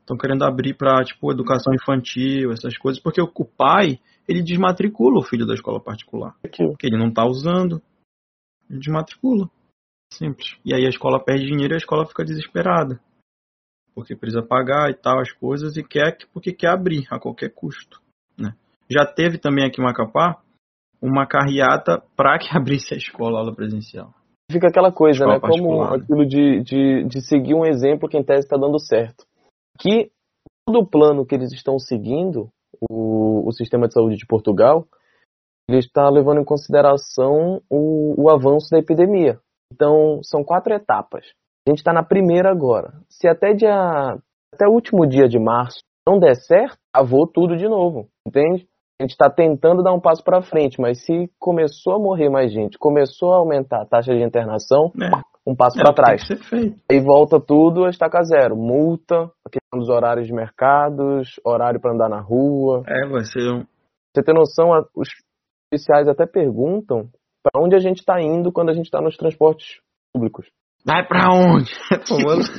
Estão 0.08 0.18
querendo 0.18 0.46
abrir 0.46 0.74
para 0.74 1.04
tipo 1.04 1.30
educação 1.34 1.74
infantil, 1.74 2.54
essas 2.54 2.78
coisas, 2.78 2.98
porque 2.98 3.20
o 3.20 3.28
pai 3.44 4.00
ele 4.26 4.42
desmatricula 4.42 5.20
o 5.20 5.22
filho 5.22 5.46
da 5.46 5.54
escola 5.54 5.82
particular, 5.82 6.34
porque 6.42 6.88
ele 6.88 6.98
não 6.98 7.12
tá 7.12 7.26
usando, 7.26 7.82
ele 8.70 8.80
desmatricula, 8.80 9.50
simples. 10.14 10.56
E 10.64 10.74
aí 10.74 10.86
a 10.86 10.90
escola 10.90 11.22
perde 11.22 11.48
dinheiro 11.48 11.74
e 11.74 11.76
a 11.76 11.78
escola 11.78 12.06
fica 12.06 12.24
desesperada, 12.24 13.02
porque 13.94 14.16
precisa 14.16 14.42
pagar 14.42 14.90
e 14.90 14.94
tal 14.94 15.20
as 15.20 15.34
coisas 15.34 15.76
e 15.76 15.84
quer 15.84 16.16
que- 16.16 16.26
porque 16.28 16.54
quer 16.54 16.70
abrir 16.70 17.06
a 17.12 17.20
qualquer 17.20 17.50
custo, 17.54 18.02
né? 18.40 18.56
Já 18.90 19.06
teve 19.06 19.38
também 19.38 19.66
aqui 19.66 19.82
em 19.82 19.84
Macapá 19.84 20.42
uma 21.02 21.28
carreata 21.28 22.02
para 22.16 22.40
que 22.40 22.48
abrisse 22.56 22.94
a 22.94 22.98
escola 22.98 23.40
a 23.40 23.42
aula 23.42 23.54
presencial. 23.54 24.14
Fica 24.50 24.70
aquela 24.70 24.94
coisa, 24.94 25.26
né? 25.26 25.38
Como 25.42 25.84
né? 25.84 25.98
aquilo 25.98 26.26
de, 26.26 26.62
de, 26.62 27.04
de 27.04 27.22
seguir 27.22 27.54
um 27.54 27.66
exemplo 27.66 28.08
que 28.08 28.18
em 28.18 28.24
tese 28.24 28.46
está 28.46 28.56
dando 28.56 28.80
certo. 28.80 29.26
Que 29.80 30.12
todo 30.66 30.80
o 30.80 30.86
plano 30.86 31.26
que 31.26 31.36
eles 31.36 31.52
estão 31.54 31.80
seguindo, 31.80 32.50
o, 32.90 33.48
o 33.48 33.52
sistema 33.52 33.88
de 33.88 33.94
saúde 33.94 34.18
de 34.18 34.26
Portugal, 34.26 34.88
ele 35.70 35.80
está 35.80 36.10
levando 36.10 36.42
em 36.42 36.46
consideração 36.46 37.62
o, 37.70 38.24
o 38.24 38.30
avanço 38.30 38.70
da 38.72 38.80
epidemia. 38.80 39.40
Então, 39.72 40.22
são 40.24 40.44
quatro 40.44 40.74
etapas. 40.74 41.26
A 41.68 41.70
gente 41.70 41.80
está 41.80 41.92
na 41.92 42.04
primeira 42.04 42.50
agora. 42.50 43.02
Se 43.10 43.28
até 43.28 43.54
dia, 43.54 44.18
até 44.54 44.68
o 44.68 44.72
último 44.72 45.06
dia 45.06 45.28
de 45.28 45.38
março 45.38 45.80
não 46.08 46.20
der 46.20 46.36
certo, 46.36 46.78
avô 46.94 47.28
tudo 47.28 47.58
de 47.58 47.68
novo, 47.68 48.08
entende? 48.26 48.66
A 49.00 49.04
gente 49.04 49.12
está 49.12 49.30
tentando 49.30 49.84
dar 49.84 49.94
um 49.94 50.00
passo 50.00 50.24
para 50.24 50.42
frente, 50.42 50.82
mas 50.82 51.06
se 51.06 51.30
começou 51.40 51.94
a 51.94 52.00
morrer 52.00 52.30
mais 52.30 52.52
gente, 52.52 52.80
começou 52.80 53.32
a 53.32 53.38
aumentar 53.38 53.84
a 53.84 53.86
taxa 53.86 54.12
de 54.12 54.24
internação, 54.24 54.92
É, 55.00 55.10
um 55.48 55.56
passo 55.56 55.80
é 55.80 55.84
para 55.84 55.94
trás. 55.94 56.24
Aí 56.92 57.00
volta 57.00 57.40
tudo 57.40 57.86
a 57.86 57.90
estaca 57.90 58.24
zero. 58.24 58.58
Multa, 58.58 59.32
a 59.46 59.50
questão 59.50 59.80
dos 59.80 59.88
horários 59.88 60.28
de 60.28 60.34
mercados, 60.34 61.40
horário 61.46 61.80
para 61.80 61.94
andar 61.94 62.10
na 62.10 62.20
rua. 62.20 62.84
É, 62.88 63.08
vai 63.08 63.24
ser 63.24 63.50
um, 63.54 63.64
Você 64.14 64.24
tem 64.24 64.34
noção, 64.34 64.72
os 64.96 65.08
oficiais 65.72 66.08
até 66.08 66.26
perguntam 66.26 67.08
para 67.44 67.64
onde 67.64 67.76
a 67.76 67.80
gente 67.80 68.00
está 68.00 68.20
indo 68.20 68.52
quando 68.52 68.70
a 68.70 68.74
gente 68.74 68.86
está 68.86 69.00
nos 69.00 69.16
transportes 69.16 69.80
públicos. 70.12 70.48
Vai 70.88 71.06
pra 71.06 71.28
onde? 71.34 71.70
famoso, 72.08 72.52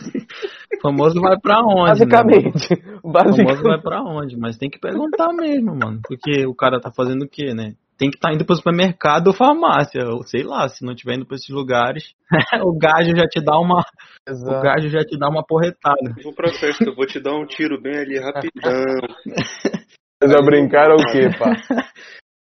famoso 0.82 1.20
vai 1.20 1.38
pra 1.40 1.60
onde? 1.60 1.82
né, 1.82 1.88
Basicamente. 1.88 2.68
mano? 2.84 3.00
famoso 3.12 3.36
vai 3.36 3.44
basicamente. 3.46 3.82
pra 3.82 4.02
onde? 4.02 4.36
Mas 4.36 4.58
tem 4.58 4.68
que 4.68 4.78
perguntar 4.78 5.32
mesmo, 5.32 5.74
mano. 5.74 6.00
Porque 6.06 6.46
o 6.46 6.54
cara 6.54 6.78
tá 6.78 6.92
fazendo 6.94 7.22
o 7.22 7.28
quê, 7.28 7.54
né? 7.54 7.72
Tem 7.96 8.10
que 8.10 8.16
estar 8.16 8.32
indo 8.32 8.44
pro 8.44 8.54
supermercado 8.54 9.28
ou 9.28 9.32
farmácia, 9.32 10.04
ou 10.06 10.22
sei 10.22 10.44
lá, 10.44 10.68
se 10.68 10.84
não 10.84 10.94
tiver 10.94 11.14
indo 11.16 11.26
pra 11.26 11.34
esses 11.36 11.48
lugares, 11.48 12.12
o 12.62 12.78
gajo 12.78 13.16
já 13.16 13.24
te 13.26 13.42
dá 13.42 13.58
uma, 13.58 13.78
o 13.80 14.30
Exato. 14.30 14.62
gajo 14.62 14.88
já 14.88 15.00
te 15.00 15.18
dá 15.18 15.28
uma 15.28 15.42
porretada. 15.44 16.14
Vou 16.22 16.32
pra 16.34 16.52
festa, 16.52 16.84
eu 16.84 16.94
vou 16.94 17.06
te 17.06 17.18
dar 17.18 17.34
um 17.34 17.46
tiro 17.46 17.80
bem 17.80 17.96
ali 17.96 18.20
rapidão. 18.20 18.84
Vocês 20.22 20.32
já 20.32 20.40
brincaram 20.42 20.96
o 20.96 21.04
quê, 21.10 21.28
pá? 21.38 21.56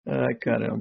Ai, 0.07 0.33
caramba. 0.41 0.79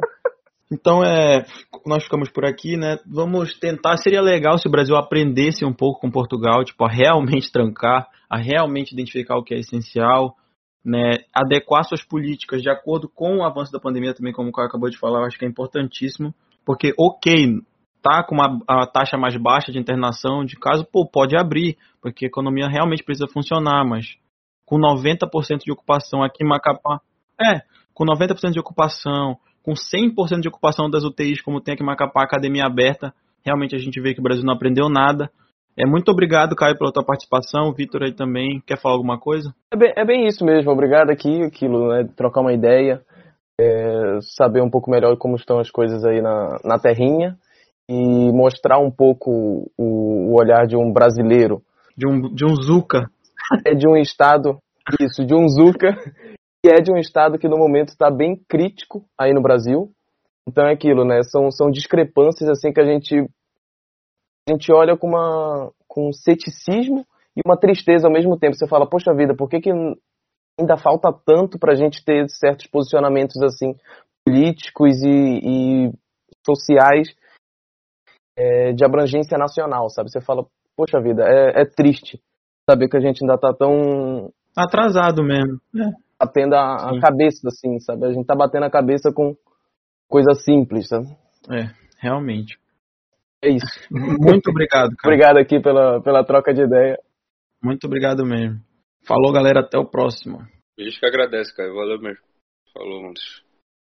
Então 0.74 1.04
é, 1.04 1.46
nós 1.86 2.02
ficamos 2.02 2.28
por 2.30 2.44
aqui, 2.44 2.76
né? 2.76 2.98
Vamos 3.06 3.56
tentar, 3.58 3.96
seria 3.96 4.20
legal 4.20 4.58
se 4.58 4.66
o 4.66 4.70
Brasil 4.70 4.96
aprendesse 4.96 5.64
um 5.64 5.72
pouco 5.72 6.00
com 6.00 6.10
Portugal, 6.10 6.64
tipo, 6.64 6.84
a 6.84 6.90
realmente 6.90 7.52
trancar, 7.52 8.08
a 8.28 8.36
realmente 8.36 8.92
identificar 8.92 9.36
o 9.36 9.44
que 9.44 9.54
é 9.54 9.58
essencial, 9.60 10.34
né? 10.84 11.18
Adequar 11.32 11.84
suas 11.84 12.02
políticas 12.04 12.60
de 12.60 12.68
acordo 12.68 13.08
com 13.08 13.38
o 13.38 13.44
avanço 13.44 13.70
da 13.70 13.78
pandemia 13.78 14.14
também, 14.14 14.32
como 14.32 14.48
o 14.48 14.52
Caio 14.52 14.66
acabou 14.66 14.90
de 14.90 14.98
falar, 14.98 15.20
eu 15.20 15.26
acho 15.26 15.38
que 15.38 15.44
é 15.44 15.48
importantíssimo, 15.48 16.34
porque 16.66 16.92
ok, 16.98 17.60
tá 18.02 18.24
com 18.24 18.34
uma 18.34 18.58
a 18.66 18.84
taxa 18.84 19.16
mais 19.16 19.36
baixa 19.36 19.70
de 19.70 19.78
internação 19.78 20.44
de 20.44 20.56
caso, 20.56 20.84
pô, 20.84 21.08
pode 21.08 21.36
abrir, 21.36 21.78
porque 22.02 22.24
a 22.24 22.28
economia 22.28 22.68
realmente 22.68 23.04
precisa 23.04 23.28
funcionar, 23.32 23.84
mas 23.86 24.16
com 24.66 24.76
90% 24.76 25.58
de 25.64 25.72
ocupação 25.72 26.22
aqui 26.24 26.42
em 26.42 26.48
Macapá, 26.48 27.00
é, 27.40 27.60
com 27.94 28.04
90% 28.04 28.52
de 28.52 28.60
ocupação, 28.60 29.38
com 29.64 29.72
100% 29.72 30.40
de 30.40 30.48
ocupação 30.48 30.90
das 30.90 31.04
UTIs, 31.04 31.40
como 31.40 31.60
tem 31.60 31.74
aqui 31.74 31.82
em 31.82 31.86
Macapá, 31.86 32.22
academia 32.22 32.64
aberta, 32.66 33.12
realmente 33.44 33.74
a 33.74 33.78
gente 33.78 34.00
vê 34.00 34.12
que 34.12 34.20
o 34.20 34.22
Brasil 34.22 34.44
não 34.44 34.54
aprendeu 34.54 34.88
nada. 34.88 35.30
É, 35.76 35.84
muito 35.86 36.10
obrigado, 36.10 36.54
Caio, 36.54 36.78
pela 36.78 36.92
tua 36.92 37.04
participação. 37.04 37.72
Vitor 37.72 38.04
aí 38.04 38.12
também. 38.12 38.62
Quer 38.64 38.78
falar 38.78 38.94
alguma 38.94 39.18
coisa? 39.18 39.52
É 39.72 39.76
bem, 39.76 39.92
é 39.96 40.04
bem 40.04 40.26
isso 40.26 40.44
mesmo. 40.44 40.70
Obrigado 40.70 41.10
aqui, 41.10 41.42
aquilo, 41.42 41.88
né? 41.88 42.06
Trocar 42.14 42.42
uma 42.42 42.52
ideia, 42.52 43.02
é, 43.60 44.18
saber 44.20 44.62
um 44.62 44.70
pouco 44.70 44.90
melhor 44.90 45.16
como 45.16 45.34
estão 45.34 45.58
as 45.58 45.70
coisas 45.70 46.04
aí 46.04 46.20
na, 46.20 46.58
na 46.64 46.78
terrinha 46.78 47.36
e 47.88 48.32
mostrar 48.32 48.78
um 48.78 48.90
pouco 48.90 49.70
o, 49.76 50.30
o 50.30 50.40
olhar 50.40 50.66
de 50.66 50.76
um 50.76 50.92
brasileiro 50.92 51.60
De 51.96 52.06
um, 52.06 52.20
de 52.32 52.44
um 52.44 52.54
Zuca. 52.54 53.10
é 53.66 53.74
de 53.74 53.88
um 53.88 53.96
estado, 53.96 54.58
isso, 55.00 55.24
de 55.24 55.34
um 55.34 55.48
Zuca, 55.48 55.88
é 56.68 56.80
de 56.80 56.92
um 56.92 56.96
estado 56.96 57.38
que 57.38 57.48
no 57.48 57.58
momento 57.58 57.88
está 57.88 58.10
bem 58.10 58.36
crítico 58.48 59.04
aí 59.18 59.32
no 59.32 59.42
Brasil. 59.42 59.92
Então 60.46 60.66
é 60.66 60.72
aquilo, 60.72 61.04
né? 61.04 61.22
São, 61.22 61.50
são 61.50 61.70
discrepâncias 61.70 62.48
assim 62.48 62.72
que 62.72 62.80
a 62.80 62.84
gente 62.84 63.16
a 64.46 64.52
gente 64.52 64.72
olha 64.72 64.96
com 64.96 65.08
uma 65.08 65.72
com 65.88 66.08
um 66.08 66.12
ceticismo 66.12 67.06
e 67.36 67.40
uma 67.46 67.58
tristeza 67.58 68.06
ao 68.06 68.12
mesmo 68.12 68.38
tempo. 68.38 68.54
Você 68.54 68.66
fala, 68.66 68.88
poxa 68.88 69.14
vida, 69.14 69.34
por 69.34 69.48
que, 69.48 69.60
que 69.60 69.70
ainda 70.58 70.76
falta 70.76 71.12
tanto 71.24 71.58
para 71.58 71.72
a 71.72 71.76
gente 71.76 72.04
ter 72.04 72.28
certos 72.28 72.66
posicionamentos 72.66 73.40
assim 73.42 73.74
políticos 74.26 75.02
e, 75.02 75.40
e 75.42 75.92
sociais 76.44 77.14
é, 78.36 78.72
de 78.72 78.84
abrangência 78.84 79.38
nacional, 79.38 79.88
sabe? 79.90 80.10
Você 80.10 80.20
fala, 80.20 80.46
poxa 80.76 81.00
vida, 81.00 81.22
é, 81.26 81.62
é 81.62 81.64
triste 81.64 82.20
saber 82.68 82.88
que 82.88 82.96
a 82.96 83.00
gente 83.00 83.22
ainda 83.22 83.38
tá 83.38 83.52
tão 83.52 84.32
Atrasado 84.56 85.22
mesmo. 85.24 85.58
É. 85.76 85.90
batendo 86.24 86.54
a, 86.54 86.74
a 86.74 86.94
Sim. 86.94 87.00
cabeça, 87.00 87.48
assim, 87.48 87.78
sabe? 87.80 88.06
A 88.06 88.12
gente 88.12 88.26
tá 88.26 88.34
batendo 88.34 88.64
a 88.64 88.70
cabeça 88.70 89.12
com 89.12 89.36
coisa 90.08 90.34
simples, 90.34 90.88
sabe? 90.88 91.06
É, 91.50 91.70
realmente. 91.98 92.58
É 93.42 93.50
isso. 93.50 93.66
Muito 93.90 94.50
obrigado, 94.50 94.94
cara. 94.96 95.14
Obrigado 95.14 95.36
aqui 95.38 95.60
pela, 95.60 96.00
pela 96.02 96.24
troca 96.24 96.54
de 96.54 96.62
ideia. 96.62 96.98
Muito 97.62 97.86
obrigado 97.86 98.24
mesmo. 98.24 98.60
Falou, 99.06 99.32
galera. 99.32 99.60
Até 99.60 99.78
o 99.78 99.84
próximo. 99.84 100.38
A 100.78 100.82
gente 100.82 100.98
que 100.98 101.06
agradece, 101.06 101.54
cara. 101.54 101.72
Valeu 101.72 101.98
mesmo. 102.00 102.22
Falou, 102.72 103.02
mano. 103.02 103.14